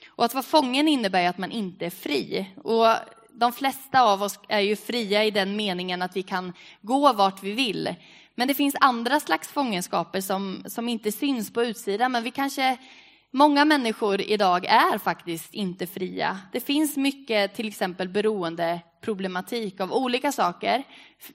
Och 0.08 0.24
att 0.24 0.34
vara 0.34 0.42
fången 0.42 0.88
innebär 0.88 1.28
att 1.28 1.38
man 1.38 1.50
inte 1.50 1.86
är 1.86 1.90
fri. 1.90 2.46
Och 2.56 2.86
de 3.32 3.52
flesta 3.52 4.02
av 4.02 4.22
oss 4.22 4.38
är 4.48 4.60
ju 4.60 4.76
fria 4.76 5.24
i 5.24 5.30
den 5.30 5.56
meningen 5.56 6.02
att 6.02 6.16
vi 6.16 6.22
kan 6.22 6.52
gå 6.80 7.12
vart 7.12 7.42
vi 7.42 7.52
vill. 7.52 7.94
Men 8.34 8.48
det 8.48 8.54
finns 8.54 8.76
andra 8.80 9.20
slags 9.20 9.48
fångenskaper 9.48 10.20
som, 10.20 10.62
som 10.66 10.88
inte 10.88 11.12
syns 11.12 11.52
på 11.52 11.64
utsidan, 11.64 12.12
men 12.12 12.22
vi 12.22 12.30
kanske 12.30 12.78
Många 13.30 13.64
människor 13.64 14.20
idag 14.20 14.64
är 14.64 14.98
faktiskt 14.98 15.54
inte 15.54 15.86
fria. 15.86 16.38
Det 16.52 16.60
finns 16.60 16.96
mycket, 16.96 17.54
till 17.54 17.68
exempel 17.68 18.08
problematik 19.00 19.80
av 19.80 19.92
olika 19.92 20.32
saker. 20.32 20.84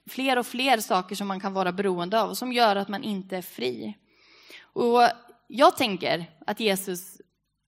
Fler 0.09 0.37
och 0.37 0.45
fler 0.45 0.77
saker 0.77 1.15
som 1.15 1.27
man 1.27 1.39
kan 1.39 1.53
vara 1.53 1.71
beroende 1.71 2.21
av 2.21 2.29
och 2.29 2.37
som 2.37 2.53
gör 2.53 2.75
att 2.75 2.87
man 2.87 3.03
inte 3.03 3.37
är 3.37 3.41
fri. 3.41 3.97
Och 4.61 5.01
jag 5.47 5.77
tänker 5.77 6.25
att 6.47 6.59
Jesus 6.59 7.21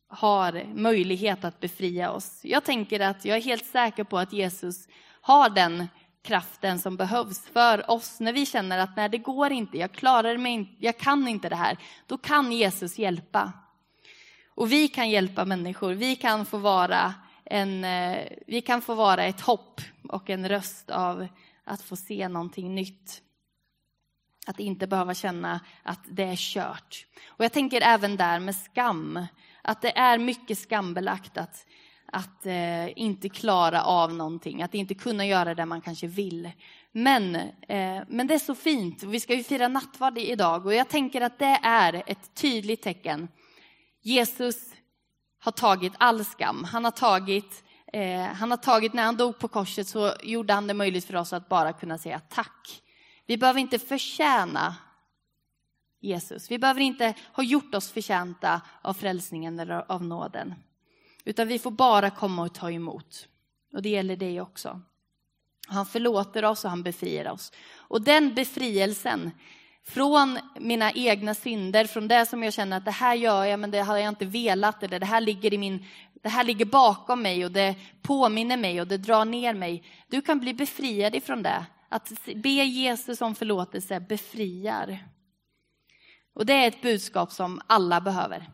har 0.07 0.63
möjlighet 0.73 1.45
att 1.45 1.59
befria 1.59 2.11
oss. 2.11 2.39
Jag 2.43 2.63
tänker 2.63 2.99
att 2.99 3.25
jag 3.25 3.37
är 3.37 3.41
helt 3.41 3.65
säker 3.65 4.03
på 4.03 4.17
att 4.17 4.33
Jesus 4.33 4.87
har 5.21 5.49
den 5.49 5.87
kraften 6.23 6.79
som 6.79 6.97
behövs 6.97 7.39
för 7.53 7.91
oss 7.91 8.19
när 8.19 8.33
vi 8.33 8.45
känner 8.45 8.77
att 8.77 8.97
nej, 8.97 9.09
det 9.09 9.17
går 9.17 9.51
inte, 9.51 9.77
jag 9.77 9.91
klarar 9.91 10.37
mig 10.37 10.51
inte, 10.51 10.85
jag 10.85 10.97
kan 10.97 11.27
inte 11.27 11.49
det 11.49 11.55
här. 11.55 11.77
Då 12.07 12.17
kan 12.17 12.51
Jesus 12.51 12.97
hjälpa. 12.97 13.53
Och 14.55 14.71
vi 14.71 14.87
kan 14.87 15.09
hjälpa 15.09 15.45
människor, 15.45 15.93
vi 15.93 16.15
kan 16.15 16.45
få 16.45 16.57
vara, 16.57 17.13
en, 17.45 17.83
eh, 17.83 18.27
vi 18.47 18.61
kan 18.61 18.81
få 18.81 18.93
vara 18.93 19.25
ett 19.25 19.41
hopp 19.41 19.81
och 20.09 20.29
en 20.29 20.49
röst 20.49 20.89
av 20.89 21.27
att 21.63 21.81
få 21.81 21.95
se 21.95 22.27
någonting 22.27 22.75
nytt. 22.75 23.21
Att 24.47 24.59
inte 24.59 24.87
behöva 24.87 25.13
känna 25.13 25.59
att 25.83 25.99
det 26.09 26.23
är 26.23 26.35
kört. 26.35 27.05
Och 27.27 27.45
jag 27.45 27.53
tänker 27.53 27.81
även 27.81 28.17
där 28.17 28.39
med 28.39 28.55
skam, 28.55 29.25
att 29.61 29.81
det 29.81 29.97
är 29.97 30.17
mycket 30.17 30.57
skambelagt 30.57 31.37
att, 31.37 31.65
att 32.05 32.45
eh, 32.45 32.99
inte 32.99 33.29
klara 33.29 33.83
av 33.83 34.13
någonting, 34.13 34.61
att 34.61 34.73
inte 34.73 34.93
kunna 34.93 35.25
göra 35.25 35.55
det 35.55 35.65
man 35.65 35.81
kanske 35.81 36.07
vill. 36.07 36.51
Men, 36.91 37.35
eh, 37.35 38.03
men 38.07 38.27
det 38.27 38.33
är 38.33 38.39
så 38.39 38.55
fint, 38.55 39.03
vi 39.03 39.19
ska 39.19 39.35
ju 39.35 39.43
fira 39.43 39.67
nattvard 39.67 40.17
idag 40.17 40.65
och 40.65 40.73
jag 40.73 40.89
tänker 40.89 41.21
att 41.21 41.39
det 41.39 41.59
är 41.63 42.03
ett 42.07 42.35
tydligt 42.35 42.81
tecken 42.81 43.27
Jesus 44.01 44.74
har 45.45 45.51
tagit 45.51 45.93
all 45.97 46.25
skam. 46.25 46.63
Han 46.63 46.83
har 46.83 46.91
tagit, 46.91 47.63
eh, 47.93 48.23
han 48.23 48.51
har 48.51 48.57
tagit, 48.57 48.93
när 48.93 49.03
han 49.03 49.17
dog 49.17 49.39
på 49.39 49.47
korset 49.47 49.87
så 49.87 50.13
gjorde 50.23 50.53
han 50.53 50.67
det 50.67 50.73
möjligt 50.73 51.05
för 51.05 51.15
oss 51.15 51.33
att 51.33 51.49
bara 51.49 51.73
kunna 51.73 51.97
säga 51.97 52.19
tack. 52.19 52.81
Vi 53.25 53.37
behöver 53.37 53.59
inte 53.59 53.79
förtjäna 53.79 54.75
Jesus. 56.01 56.51
Vi 56.51 56.57
behöver 56.59 56.81
inte 56.81 57.13
ha 57.33 57.43
gjort 57.43 57.75
oss 57.75 57.91
förtjänta 57.91 58.61
av 58.81 58.93
frälsningen 58.93 59.59
eller 59.59 59.91
av 59.91 60.03
nåden. 60.03 60.53
Utan 61.23 61.47
vi 61.47 61.59
får 61.59 61.71
bara 61.71 62.09
komma 62.09 62.41
och 62.41 62.53
ta 62.53 62.71
emot. 62.71 63.27
Och 63.73 63.81
det 63.81 63.89
gäller 63.89 64.15
dig 64.15 64.41
också. 64.41 64.81
Han 65.67 65.85
förlåter 65.85 66.45
oss 66.45 66.63
och 66.63 66.69
han 66.69 66.83
befriar 66.83 67.31
oss. 67.31 67.51
Och 67.75 68.01
den 68.01 68.35
befrielsen, 68.35 69.31
från 69.87 70.39
mina 70.59 70.91
egna 70.91 71.33
synder, 71.33 71.85
från 71.85 72.07
det 72.07 72.25
som 72.25 72.43
jag 72.43 72.53
känner 72.53 72.77
att 72.77 72.85
det 72.85 72.91
här 72.91 73.15
gör 73.15 73.45
jag 73.45 73.59
men 73.59 73.71
det 73.71 73.81
har 73.81 73.97
jag 73.97 74.09
inte 74.09 74.25
velat 74.25 74.83
eller 74.83 74.99
det 74.99 75.05
här 75.05 75.21
ligger, 75.21 75.53
i 75.53 75.57
min, 75.57 75.85
det 76.13 76.29
här 76.29 76.43
ligger 76.43 76.65
bakom 76.65 77.21
mig 77.21 77.45
och 77.45 77.51
det 77.51 77.75
påminner 78.01 78.57
mig 78.57 78.81
och 78.81 78.87
det 78.87 78.97
drar 78.97 79.25
ner 79.25 79.53
mig. 79.53 79.83
Du 80.07 80.21
kan 80.21 80.39
bli 80.39 80.53
befriad 80.53 81.15
ifrån 81.15 81.43
det. 81.43 81.65
Att 81.89 82.11
be 82.35 82.49
Jesus 82.49 83.21
om 83.21 83.35
förlåtelse 83.35 83.99
befriar. 83.99 84.99
Och 86.35 86.45
det 86.45 86.53
är 86.53 86.67
ett 86.67 86.81
budskap 86.81 87.31
som 87.31 87.61
alla 87.67 88.01
behöver. 88.01 88.49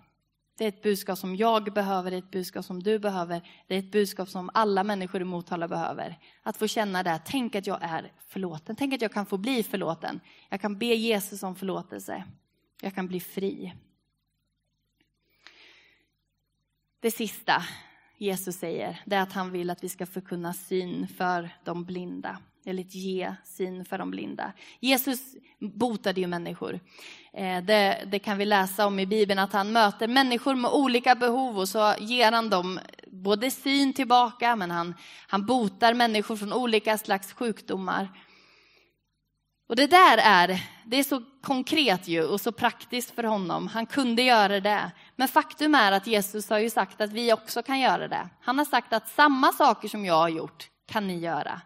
Det 0.57 0.63
är 0.63 0.67
ett 0.67 0.83
budskap 0.83 1.17
som 1.17 1.35
jag 1.35 1.73
behöver, 1.73 2.11
det 2.11 2.17
är 2.17 2.21
ett 2.21 2.31
budskap 2.31 2.65
som 2.65 2.83
du 2.83 2.99
behöver. 2.99 3.49
Det 3.67 3.75
är 3.75 3.79
ett 3.79 3.91
budskap 3.91 4.29
som 4.29 4.49
alla 4.53 4.83
människor 4.83 5.21
i 5.21 5.23
Motala 5.23 5.67
behöver. 5.67 6.19
Att 6.43 6.57
få 6.57 6.67
känna 6.67 7.03
det, 7.03 7.21
tänk 7.25 7.55
att 7.55 7.67
jag 7.67 7.79
är 7.81 8.11
förlåten. 8.27 8.75
Tänk 8.75 8.93
att 8.93 9.01
jag 9.01 9.11
kan 9.11 9.25
få 9.25 9.37
bli 9.37 9.63
förlåten. 9.63 10.19
Jag 10.49 10.61
kan 10.61 10.77
be 10.77 10.85
Jesus 10.85 11.43
om 11.43 11.55
förlåtelse. 11.55 12.23
Jag 12.81 12.95
kan 12.95 13.07
bli 13.07 13.19
fri. 13.19 13.73
Det 16.99 17.11
sista 17.11 17.63
Jesus 18.17 18.55
säger, 18.55 19.01
det 19.05 19.15
är 19.15 19.21
att 19.21 19.33
han 19.33 19.51
vill 19.51 19.69
att 19.69 19.83
vi 19.83 19.89
ska 19.89 20.05
förkunna 20.05 20.53
syn 20.53 21.07
för 21.07 21.49
de 21.63 21.85
blinda 21.85 22.37
eller 22.65 22.81
ett 22.81 22.95
ge 22.95 23.35
syn 23.43 23.85
för 23.85 23.97
de 23.97 24.11
blinda. 24.11 24.53
Jesus 24.79 25.19
botade 25.59 26.21
ju 26.21 26.27
människor. 26.27 26.79
Eh, 27.33 27.63
det, 27.63 28.07
det, 28.11 28.19
kan 28.19 28.37
vi 28.37 28.45
läsa 28.45 28.87
om 28.87 28.99
i 28.99 29.05
Bibeln, 29.05 29.39
att 29.39 29.53
han 29.53 29.71
möter 29.71 30.07
människor 30.07 30.55
med 30.55 30.71
olika 30.71 31.15
behov 31.15 31.59
och 31.59 31.69
så 31.69 31.93
ger 31.99 32.31
han 32.31 32.49
dem 32.49 32.79
både 33.07 33.51
syn 33.51 33.93
tillbaka, 33.93 34.55
men 34.55 34.71
han, 34.71 34.95
han 35.27 35.45
botar 35.45 35.93
människor 35.93 36.35
från 36.35 36.53
olika 36.53 36.97
slags 36.97 37.33
sjukdomar. 37.33 38.09
Och 39.69 39.75
det 39.75 39.87
där 39.87 40.17
är, 40.17 40.63
det 40.85 40.99
är 40.99 41.03
så 41.03 41.23
konkret 41.41 42.07
ju 42.07 42.23
och 42.23 42.41
så 42.41 42.51
praktiskt 42.51 43.15
för 43.15 43.23
honom. 43.23 43.67
Han 43.67 43.85
kunde 43.85 44.21
göra 44.21 44.59
det. 44.59 44.91
Men 45.15 45.27
faktum 45.27 45.75
är 45.75 45.91
att 45.91 46.07
Jesus 46.07 46.49
har 46.49 46.59
ju 46.59 46.69
sagt 46.69 47.01
att 47.01 47.11
vi 47.11 47.33
också 47.33 47.63
kan 47.63 47.79
göra 47.79 48.07
det. 48.07 48.29
Han 48.41 48.57
har 48.57 48.65
sagt 48.65 48.93
att 48.93 49.09
samma 49.09 49.53
saker 49.53 49.87
som 49.87 50.05
jag 50.05 50.13
har 50.13 50.29
gjort 50.29 50.69
kan 50.87 51.07
ni 51.07 51.19
göra. 51.19 51.61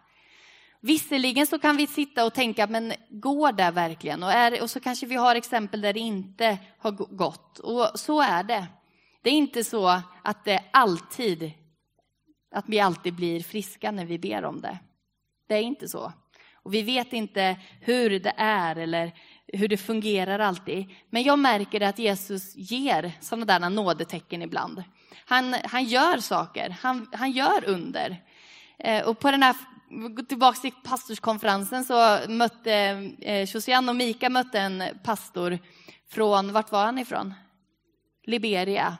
Visserligen 0.80 1.46
så 1.46 1.58
kan 1.58 1.76
vi 1.76 1.86
sitta 1.86 2.24
och 2.24 2.34
tänka, 2.34 2.66
men 2.66 2.92
går 3.10 3.52
det 3.52 3.70
verkligen? 3.70 4.22
Och, 4.22 4.32
är, 4.32 4.62
och 4.62 4.70
så 4.70 4.80
kanske 4.80 5.06
vi 5.06 5.14
har 5.14 5.34
exempel 5.34 5.80
där 5.80 5.92
det 5.92 6.00
inte 6.00 6.58
har 6.78 6.90
gått. 6.90 7.58
Och 7.58 7.90
så 7.94 8.20
är 8.20 8.42
det. 8.42 8.66
Det 9.22 9.30
är 9.30 9.34
inte 9.34 9.64
så 9.64 10.02
att 10.22 10.44
det 10.44 10.64
alltid, 10.70 11.52
att 12.54 12.64
vi 12.68 12.80
alltid 12.80 13.14
blir 13.14 13.40
friska 13.40 13.90
när 13.90 14.04
vi 14.04 14.18
ber 14.18 14.44
om 14.44 14.60
det. 14.60 14.78
Det 15.48 15.54
är 15.54 15.62
inte 15.62 15.88
så. 15.88 16.12
Och 16.54 16.74
vi 16.74 16.82
vet 16.82 17.12
inte 17.12 17.56
hur 17.80 18.20
det 18.20 18.34
är 18.36 18.76
eller 18.76 19.12
hur 19.46 19.68
det 19.68 19.76
fungerar 19.76 20.38
alltid. 20.38 20.86
Men 21.10 21.22
jag 21.22 21.38
märker 21.38 21.80
att 21.80 21.98
Jesus 21.98 22.56
ger 22.56 23.12
sådana 23.20 23.58
där 23.58 23.70
nådetecken 23.70 24.42
ibland. 24.42 24.84
Han, 25.26 25.54
han 25.64 25.84
gör 25.84 26.18
saker, 26.18 26.70
han, 26.80 27.08
han 27.12 27.30
gör 27.30 27.64
under. 27.66 28.16
Eh, 28.78 29.08
och 29.08 29.18
på 29.18 29.30
den 29.30 29.42
här 29.42 29.56
Gå 29.88 30.22
tillbaka 30.22 30.60
till 30.60 30.72
pastorskonferensen 30.84 31.84
så 31.84 32.18
mötte 32.28 32.72
eh, 33.20 33.42
Josiane 33.42 33.90
och 33.90 33.96
Mika 33.96 34.28
mötte 34.28 34.60
en 34.60 34.82
pastor 35.04 35.58
från, 36.08 36.52
vart 36.52 36.72
var 36.72 36.84
han 36.84 36.98
ifrån? 36.98 37.34
Liberia. 38.24 38.96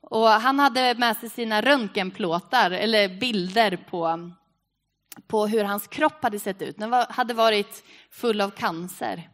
Och 0.00 0.28
han 0.28 0.58
hade 0.58 0.94
med 0.94 1.16
sig 1.16 1.30
sina 1.30 1.60
röntgenplåtar, 1.60 2.70
eller 2.70 3.08
bilder 3.20 3.76
på, 3.90 4.30
på 5.26 5.46
hur 5.46 5.64
hans 5.64 5.86
kropp 5.86 6.22
hade 6.22 6.38
sett 6.38 6.62
ut. 6.62 6.78
Den 6.78 6.90
var, 6.90 7.06
hade 7.10 7.34
varit 7.34 7.84
full 8.10 8.40
av 8.40 8.50
cancer. 8.50 9.28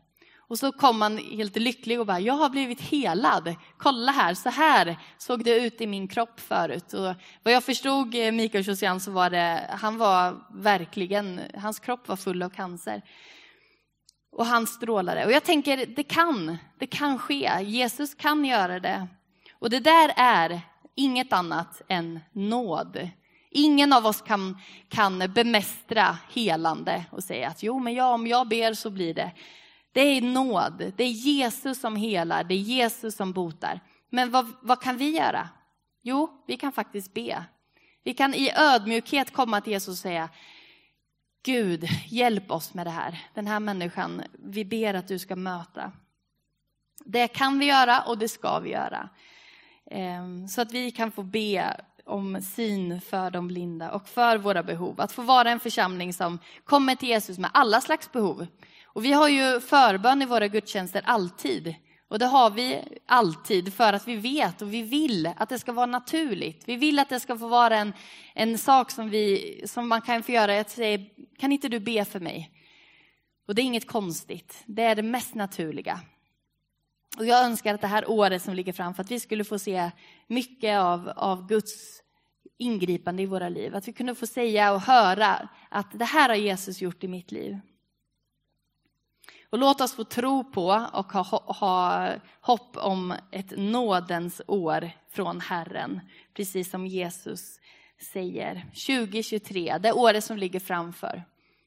Och 0.55 0.59
så 0.59 0.73
kom 0.73 1.03
han 1.03 1.19
helt 1.19 1.57
lycklig 1.57 2.01
och 2.01 2.07
bara, 2.07 2.21
jag 2.21 2.35
har 2.35 2.51
blivit 2.51 2.81
helad. 2.81 3.55
Kolla 3.79 4.13
här, 4.13 4.35
så 4.35 4.49
här 4.49 4.97
såg 5.19 5.45
det 5.45 5.61
ut 5.61 5.81
i 5.81 5.87
min 5.87 6.09
kropp 6.09 6.41
förut. 6.41 6.93
Och 6.93 7.15
vad 7.43 7.55
jag 7.55 7.65
förstod 7.65 8.15
eh, 8.15 8.33
Mikael 8.33 8.69
Josian 8.69 9.01
så 9.01 9.11
var 9.11 9.31
det, 9.31 9.71
han 9.71 9.99
var 9.99 10.45
verkligen, 10.55 11.41
hans 11.55 11.79
kropp 11.79 12.09
var 12.09 12.17
full 12.17 12.43
av 12.43 12.49
cancer. 12.49 13.03
Och 14.33 14.47
han 14.47 14.67
strålade. 14.67 15.25
Och 15.25 15.33
jag 15.33 15.45
tänker, 15.45 15.87
det 15.87 16.03
kan, 16.03 16.59
det 16.79 16.87
kan 16.87 17.19
ske. 17.19 17.51
Jesus 17.63 18.15
kan 18.15 18.45
göra 18.45 18.81
det. 18.81 19.09
Och 19.59 19.71
det 19.71 19.81
där 19.81 20.13
är 20.17 20.61
inget 20.95 21.33
annat 21.33 21.83
än 21.89 22.21
nåd. 22.33 23.09
Ingen 23.51 23.93
av 23.93 24.07
oss 24.07 24.23
kan, 24.23 24.59
kan 24.89 25.19
bemästra 25.35 26.19
helande 26.33 27.05
och 27.11 27.25
säga 27.25 27.49
att 27.49 27.63
jo, 27.63 27.79
men 27.79 27.95
ja, 27.95 28.15
om 28.15 28.27
jag 28.27 28.49
ber 28.49 28.75
så 28.75 28.91
blir 28.91 29.15
det. 29.15 29.33
Det 29.95 30.01
är 30.01 30.21
nåd. 30.21 30.93
Det 30.97 31.05
är 31.05 31.09
Jesus 31.09 31.81
som 31.81 31.97
helar, 31.97 32.45
det 32.45 32.55
är 32.55 32.59
Jesus 32.59 33.17
som 33.17 33.33
botar. 33.33 33.81
Men 34.11 34.31
vad, 34.31 34.53
vad 34.61 34.81
kan 34.81 34.97
vi 34.97 35.17
göra? 35.17 35.49
Jo, 36.03 36.45
vi 36.47 36.57
kan 36.57 36.73
faktiskt 36.73 37.15
be. 37.15 37.45
Vi 38.05 38.15
kan 38.15 38.35
i 38.35 38.53
ödmjukhet 38.57 39.33
komma 39.33 39.61
till 39.61 39.73
Jesus 39.73 39.89
och 39.89 40.03
säga 40.03 40.29
Gud, 41.45 41.89
hjälp 42.09 42.51
oss 42.51 42.75
med 42.75 42.87
det 42.87 42.91
här. 42.91 43.23
Den 43.35 43.47
här 43.47 43.61
människan, 43.61 44.23
vi 44.33 44.65
ber 44.65 44.95
att 44.95 45.09
du 45.09 45.19
ska 45.19 45.37
möta. 45.37 45.93
Det 47.05 47.29
kan 47.29 47.59
vi 47.59 47.67
göra 47.67 48.01
och 48.01 48.19
det 48.19 48.29
ska 48.29 48.59
vi 48.59 48.71
göra. 48.71 49.09
Ehm, 49.91 50.49
så 50.49 50.61
att 50.61 50.73
vi 50.73 50.91
kan 50.91 51.11
få 51.11 51.23
be 51.23 51.81
om 52.05 52.43
syn 52.43 53.01
för 53.01 53.31
de 53.31 53.49
blinda 53.49 53.93
och 53.93 54.09
för 54.09 54.39
våra 54.39 54.63
behov. 54.63 55.01
Att 55.01 55.13
få 55.13 55.23
vara 55.23 55.51
en 55.51 55.61
församling 55.61 56.13
som 56.13 56.39
kommer 56.65 56.95
till 56.95 57.09
Jesus 57.09 57.39
med 57.39 57.51
alla 57.55 57.81
slags 57.81 58.13
behov. 58.13 58.47
Och 58.95 59.05
vi 59.05 59.13
har 59.13 59.29
ju 59.29 59.61
förbön 59.61 60.23
i 60.23 60.27
våra 60.27 60.49
gudstjänster 60.49 61.03
alltid. 61.05 61.75
Och 62.09 62.19
det 62.19 62.27
har 62.27 62.51
vi 62.51 62.83
alltid 63.07 63.75
för 63.75 63.93
att 63.93 64.09
vi 64.09 64.17
vet 64.17 64.63
och 64.63 64.75
vi 64.75 64.83
vill 64.83 65.27
att 65.37 65.49
det 65.49 65.59
ska 65.59 65.73
vara 65.73 65.87
naturligt. 65.87 66.63
Vi 66.69 66.77
vill 66.77 66.99
att 66.99 67.09
det 67.09 67.21
ska 67.21 67.39
få 67.39 67.49
vara 67.49 67.77
en, 67.77 67.93
en 68.35 68.59
sak 68.59 68.91
som, 68.91 69.11
vi, 69.11 69.63
som 69.67 69.89
man 69.89 70.03
kan 70.03 70.23
få 70.23 70.33
göra. 70.33 70.55
Jag 70.55 70.71
säger, 70.71 71.07
kan 71.39 71.53
inte 71.53 71.69
du 71.69 71.81
be 71.81 72.05
för 72.05 72.21
mig? 72.21 72.51
Och 73.49 73.55
det 73.55 73.63
är 73.63 73.65
inget 73.65 73.87
konstigt. 73.87 74.63
Det 74.67 74.83
är 74.83 74.95
det 74.95 75.03
mest 75.03 75.35
naturliga. 75.35 76.01
Och 77.19 77.27
jag 77.27 77.45
önskar 77.45 77.75
att 77.75 77.81
det 77.81 77.87
här 77.87 78.11
året 78.11 78.43
som 78.43 78.55
ligger 78.55 78.73
framför, 78.73 79.03
att 79.03 79.11
vi 79.11 79.21
skulle 79.21 79.45
få 79.45 79.59
se 79.59 79.91
mycket 80.27 80.79
av, 80.79 81.09
av 81.17 81.47
Guds 81.49 82.03
ingripande 82.59 83.23
i 83.23 83.27
våra 83.27 83.49
liv. 83.49 83.77
Att 83.77 83.89
vi 83.89 83.93
kunde 83.93 84.15
få 84.15 84.27
säga 84.27 84.73
och 84.73 84.81
höra 84.81 85.49
att 85.69 85.99
det 85.99 86.05
här 86.05 86.29
har 86.29 86.37
Jesus 86.37 86.81
gjort 86.81 87.05
i 87.05 87.09
mitt 87.09 87.33
liv. 87.33 87.61
Och 89.51 89.59
låt 89.59 89.81
oss 89.81 89.95
få 89.95 90.05
tro 90.05 90.45
på 90.45 90.89
och 90.93 91.13
ha, 91.13 91.53
ha 91.53 92.11
hopp 92.41 92.77
om 92.77 93.15
ett 93.31 93.53
nådens 93.57 94.43
år 94.47 94.91
från 95.11 95.41
Herren. 95.41 96.01
Precis 96.35 96.71
som 96.71 96.87
Jesus 96.87 97.61
säger. 98.13 98.67
2023, 98.87 99.79
det 99.79 99.93
året 99.93 100.25
som 100.25 100.37
ligger 100.37 100.61
framför. 100.61 101.23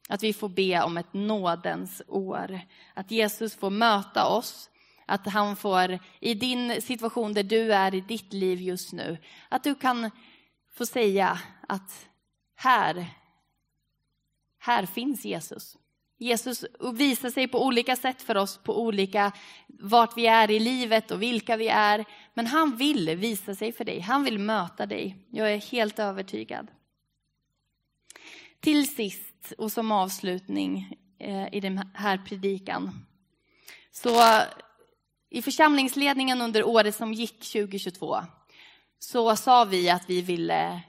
Att 0.09 0.23
vi 0.23 0.33
får 0.33 0.49
be 0.49 0.83
om 0.83 0.97
ett 0.97 1.13
nådens 1.13 2.01
år. 2.07 2.59
Att 2.93 3.11
Jesus 3.11 3.55
får 3.55 3.69
möta 3.69 4.27
oss. 4.27 4.69
Att 5.05 5.25
han 5.27 5.55
får, 5.55 5.99
i 6.19 6.33
din 6.33 6.81
situation 6.81 7.33
där 7.33 7.43
du 7.43 7.73
är 7.73 7.95
i 7.95 8.01
ditt 8.01 8.33
liv 8.33 8.61
just 8.61 8.93
nu, 8.93 9.17
att 9.49 9.63
du 9.63 9.75
kan 9.75 10.11
få 10.73 10.85
säga 10.85 11.39
att 11.67 12.07
här, 12.55 13.07
här 14.59 14.85
finns 14.85 15.25
Jesus. 15.25 15.77
Jesus 16.17 16.65
visar 16.93 17.29
sig 17.29 17.47
på 17.47 17.65
olika 17.65 17.95
sätt 17.95 18.21
för 18.21 18.37
oss, 18.37 18.57
på 18.57 18.81
olika, 18.81 19.31
vart 19.67 20.17
vi 20.17 20.27
är 20.27 20.51
i 20.51 20.59
livet 20.59 21.11
och 21.11 21.21
vilka 21.21 21.57
vi 21.57 21.67
är. 21.67 22.05
Men 22.33 22.47
han 22.47 22.77
vill 22.77 23.15
visa 23.15 23.55
sig 23.55 23.71
för 23.71 23.85
dig, 23.85 23.99
han 23.99 24.23
vill 24.23 24.39
möta 24.39 24.85
dig. 24.85 25.15
Jag 25.31 25.53
är 25.53 25.57
helt 25.57 25.99
övertygad. 25.99 26.67
Till 28.59 28.87
sist 28.87 29.53
och 29.57 29.71
som 29.71 29.91
avslutning 29.91 30.97
eh, 31.19 31.53
i 31.53 31.59
den 31.59 31.89
här 31.93 32.17
predikan. 32.17 33.05
Så 33.91 34.41
i 35.29 35.41
församlingsledningen 35.41 36.41
under 36.41 36.63
året 36.63 36.95
som 36.95 37.13
gick 37.13 37.39
2022 37.39 38.17
så 38.99 39.35
sa 39.35 39.65
vi 39.65 39.89
att 39.89 40.09
vi 40.09 40.21
ville 40.21 40.81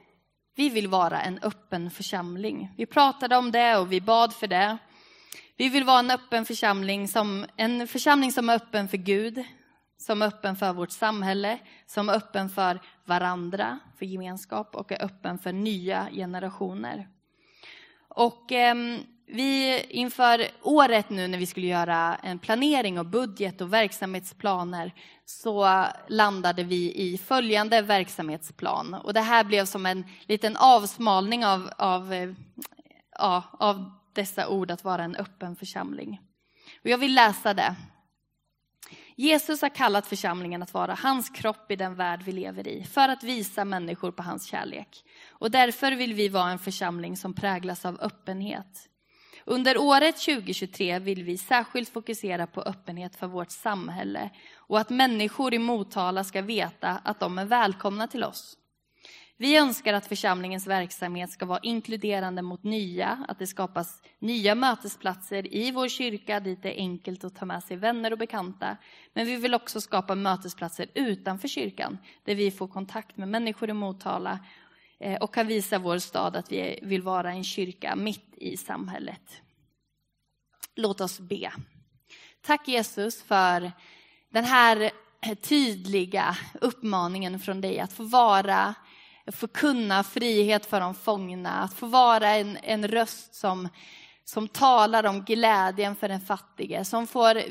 vi 0.54 0.68
vill 0.68 0.88
vara 0.88 1.20
en 1.20 1.38
öppen 1.42 1.90
församling. 1.90 2.74
Vi 2.76 2.86
pratade 2.86 3.36
om 3.36 3.52
det 3.52 3.76
och 3.76 3.92
vi 3.92 4.00
bad 4.00 4.32
för 4.32 4.46
det. 4.46 4.78
Vi 5.56 5.68
vill 5.68 5.84
vara 5.84 5.98
en 5.98 6.10
öppen 6.10 6.44
församling, 6.44 7.08
som, 7.08 7.46
en 7.56 7.88
församling 7.88 8.32
som 8.32 8.48
är 8.48 8.54
öppen 8.54 8.88
för 8.88 8.96
Gud, 8.96 9.44
som 9.98 10.22
är 10.22 10.26
öppen 10.26 10.56
för 10.56 10.72
vårt 10.72 10.90
samhälle, 10.90 11.58
som 11.86 12.08
är 12.08 12.12
öppen 12.12 12.50
för 12.50 12.80
varandra, 13.04 13.78
för 13.98 14.06
gemenskap 14.06 14.74
och 14.76 14.92
är 14.92 15.04
öppen 15.04 15.38
för 15.38 15.52
nya 15.52 16.08
generationer. 16.12 17.08
Och 18.08 18.52
eh, 18.52 18.74
vi 19.26 19.82
inför 19.88 20.46
året 20.62 21.10
nu 21.10 21.28
när 21.28 21.38
vi 21.38 21.46
skulle 21.46 21.66
göra 21.66 22.16
en 22.22 22.38
planering 22.38 22.98
och 22.98 23.06
budget 23.06 23.60
och 23.60 23.72
verksamhetsplaner 23.72 24.94
så 25.24 25.84
landade 26.08 26.62
vi 26.62 26.94
i 26.94 27.18
följande 27.18 27.82
verksamhetsplan. 27.82 28.94
Och 28.94 29.14
det 29.14 29.20
här 29.20 29.44
blev 29.44 29.64
som 29.64 29.86
en 29.86 30.04
liten 30.26 30.56
avsmalning 30.56 31.46
av, 31.46 31.70
av, 31.76 32.12
eh, 32.12 32.30
ja, 33.18 33.42
av 33.52 33.90
dessa 34.14 34.48
ord 34.48 34.70
att 34.70 34.84
vara 34.84 35.04
en 35.04 35.16
öppen 35.16 35.56
församling. 35.56 36.20
Och 36.82 36.90
jag 36.90 36.98
vill 36.98 37.14
läsa 37.14 37.54
det. 37.54 37.76
Jesus 39.16 39.62
har 39.62 39.68
kallat 39.68 40.06
församlingen 40.06 40.62
att 40.62 40.74
vara 40.74 40.94
hans 40.94 41.30
kropp 41.30 41.70
i 41.70 41.76
den 41.76 41.94
värld 41.94 42.22
vi 42.22 42.32
lever 42.32 42.68
i, 42.68 42.84
för 42.84 43.08
att 43.08 43.22
visa 43.22 43.64
människor 43.64 44.12
på 44.12 44.22
hans 44.22 44.44
kärlek. 44.44 45.04
Och 45.30 45.50
därför 45.50 45.92
vill 45.92 46.14
vi 46.14 46.28
vara 46.28 46.50
en 46.50 46.58
församling 46.58 47.16
som 47.16 47.34
präglas 47.34 47.84
av 47.84 48.00
öppenhet. 48.00 48.88
Under 49.44 49.78
året 49.78 50.16
2023 50.16 50.98
vill 50.98 51.24
vi 51.24 51.38
särskilt 51.38 51.88
fokusera 51.88 52.46
på 52.46 52.62
öppenhet 52.62 53.16
för 53.16 53.26
vårt 53.26 53.50
samhälle 53.50 54.30
och 54.56 54.80
att 54.80 54.90
människor 54.90 55.54
i 55.54 55.58
Motala 55.58 56.24
ska 56.24 56.42
veta 56.42 56.88
att 57.04 57.20
de 57.20 57.38
är 57.38 57.44
välkomna 57.44 58.06
till 58.06 58.24
oss. 58.24 58.56
Vi 59.40 59.56
önskar 59.56 59.94
att 59.94 60.06
församlingens 60.06 60.66
verksamhet 60.66 61.30
ska 61.30 61.46
vara 61.46 61.60
inkluderande 61.62 62.42
mot 62.42 62.62
nya, 62.62 63.24
att 63.28 63.38
det 63.38 63.46
skapas 63.46 64.02
nya 64.18 64.54
mötesplatser 64.54 65.54
i 65.54 65.70
vår 65.70 65.88
kyrka 65.88 66.40
dit 66.40 66.62
det 66.62 66.78
är 66.78 66.82
enkelt 66.82 67.24
att 67.24 67.36
ta 67.36 67.46
med 67.46 67.62
sig 67.62 67.76
vänner 67.76 68.12
och 68.12 68.18
bekanta. 68.18 68.76
Men 69.12 69.26
vi 69.26 69.36
vill 69.36 69.54
också 69.54 69.80
skapa 69.80 70.14
mötesplatser 70.14 70.86
utanför 70.94 71.48
kyrkan 71.48 71.98
där 72.24 72.34
vi 72.34 72.50
får 72.50 72.68
kontakt 72.68 73.16
med 73.16 73.28
människor 73.28 73.70
i 73.70 73.72
Motala 73.72 74.38
eh, 75.00 75.16
och 75.16 75.34
kan 75.34 75.46
visa 75.46 75.78
vår 75.78 75.98
stad 75.98 76.36
att 76.36 76.52
vi 76.52 76.78
vill 76.82 77.02
vara 77.02 77.32
en 77.32 77.44
kyrka 77.44 77.96
mitt 77.96 78.34
i 78.36 78.56
samhället. 78.56 79.42
Låt 80.74 81.00
oss 81.00 81.20
be. 81.20 81.52
Tack 82.40 82.68
Jesus 82.68 83.22
för 83.22 83.72
den 84.30 84.44
här 84.44 84.90
tydliga 85.42 86.36
uppmaningen 86.60 87.40
från 87.40 87.60
dig 87.60 87.80
att 87.80 87.92
få 87.92 88.02
vara 88.02 88.74
förkunna 89.32 90.04
frihet 90.04 90.66
för 90.66 90.80
de 90.80 90.94
fångna, 90.94 91.50
att 91.50 91.74
få 91.74 91.86
vara 91.86 92.28
en, 92.28 92.58
en 92.62 92.88
röst 92.88 93.34
som, 93.34 93.68
som 94.24 94.48
talar 94.48 95.06
om 95.06 95.24
glädjen 95.24 95.96
för 95.96 96.08
den 96.08 96.20
fattige, 96.20 96.84
som 96.84 97.06
får, 97.06 97.42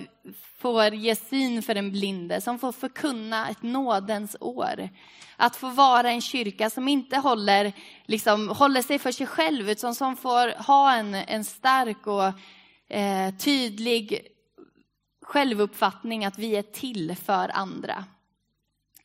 får 0.58 0.94
ge 0.94 1.16
syn 1.16 1.64
för 1.64 1.76
den 1.76 1.92
blinde, 1.92 2.42
som 2.42 2.60
får 2.60 2.72
förkunna 2.72 3.50
ett 3.50 3.64
nådens 3.64 4.36
år. 4.40 4.90
Att 5.38 5.56
få 5.56 5.70
vara 5.70 6.12
en 6.12 6.22
kyrka 6.22 6.70
som 6.70 6.88
inte 6.88 7.18
håller, 7.18 7.74
liksom, 8.06 8.50
håller 8.50 8.82
sig 8.82 9.00
för 9.00 9.12
sig 9.12 9.28
själv, 9.28 9.70
utan 9.70 9.96
som 9.96 10.16
får 10.16 10.64
ha 10.64 10.94
en, 10.94 11.16
en 11.16 11.46
stark 11.46 12.08
och 12.08 12.34
eh, 12.98 13.36
tydlig 13.36 14.28
självuppfattning 15.22 16.26
att 16.26 16.38
vi 16.38 16.56
är 16.56 16.62
till 16.62 17.16
för 17.16 17.52
andra. 17.54 18.06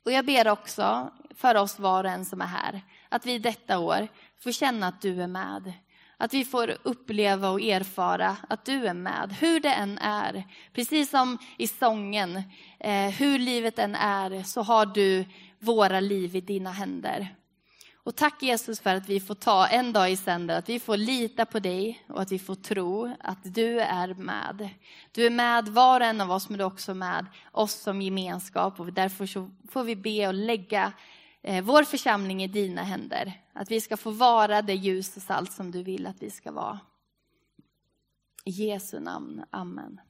Och 0.05 0.13
jag 0.13 0.27
ber 0.27 0.49
också 0.49 1.11
för 1.35 1.55
oss 1.55 1.79
var 1.79 2.05
och 2.05 2.11
en 2.11 2.25
som 2.25 2.41
är 2.41 2.47
här, 2.47 2.81
att 3.09 3.27
vi 3.27 3.39
detta 3.39 3.79
år 3.79 4.09
får 4.41 4.53
känna 4.53 4.87
att 4.87 5.01
du 5.01 5.23
är 5.23 5.27
med. 5.27 5.73
Att 6.17 6.35
vi 6.35 6.45
får 6.45 6.77
uppleva 6.83 7.51
och 7.51 7.61
erfara 7.61 8.37
att 8.49 8.65
du 8.65 8.87
är 8.87 8.95
med, 8.95 9.37
hur 9.41 9.61
det 9.61 9.73
än 9.73 9.99
är. 9.99 10.45
Precis 10.73 11.11
som 11.11 11.39
i 11.59 11.67
sången, 11.67 12.43
eh, 12.81 13.09
hur 13.09 13.39
livet 13.39 13.79
än 13.79 13.95
är 13.95 14.43
så 14.43 14.63
har 14.63 14.87
du 14.87 15.25
våra 15.59 16.01
liv 16.01 16.37
i 16.37 16.41
dina 16.41 16.71
händer. 16.71 17.35
Och 18.05 18.17
tack 18.17 18.43
Jesus 18.43 18.81
för 18.81 18.95
att 18.95 19.09
vi 19.09 19.21
får 19.21 19.35
ta 19.35 19.67
en 19.67 19.93
dag 19.93 20.11
i 20.11 20.17
sänder, 20.17 20.59
att 20.59 20.69
vi 20.69 20.81
får 20.81 20.97
lita 20.97 21.47
på 21.47 21.59
dig 21.59 22.05
och 22.09 22.23
att 22.23 22.33
vi 22.33 22.39
får 22.39 22.55
tro 22.55 23.17
att 23.21 23.39
du 23.55 23.81
är 23.81 24.15
med. 24.15 24.69
Du 25.13 25.27
är 25.27 25.31
med 25.31 25.69
var 25.69 26.01
och 26.01 26.07
en 26.07 26.21
av 26.21 26.31
oss, 26.31 26.49
men 26.49 26.59
du 26.59 26.65
är 26.65 26.67
också 26.67 26.95
med 26.95 27.27
oss 27.53 27.73
som 27.73 28.03
gemenskap. 28.03 28.81
Och 28.81 28.93
därför 28.93 29.27
så 29.27 29.51
får 29.69 29.85
vi 29.85 29.97
be 29.97 30.29
och 30.29 30.35
lägga 30.35 30.93
eh, 31.43 31.65
vår 31.65 31.83
församling 31.83 32.43
i 32.43 32.49
dina 32.49 32.83
händer. 32.83 33.33
Att 33.53 33.71
vi 33.71 33.81
ska 33.81 33.97
få 33.97 34.11
vara 34.11 34.63
det 34.63 34.75
ljus 34.75 35.17
och 35.17 35.23
salt 35.23 35.53
som 35.53 35.71
du 35.71 35.83
vill 35.83 36.07
att 36.07 36.23
vi 36.23 36.31
ska 36.31 36.53
vara. 36.53 36.81
I 38.45 38.51
Jesu 38.51 39.01
namn, 39.01 39.45
Amen. 39.51 40.01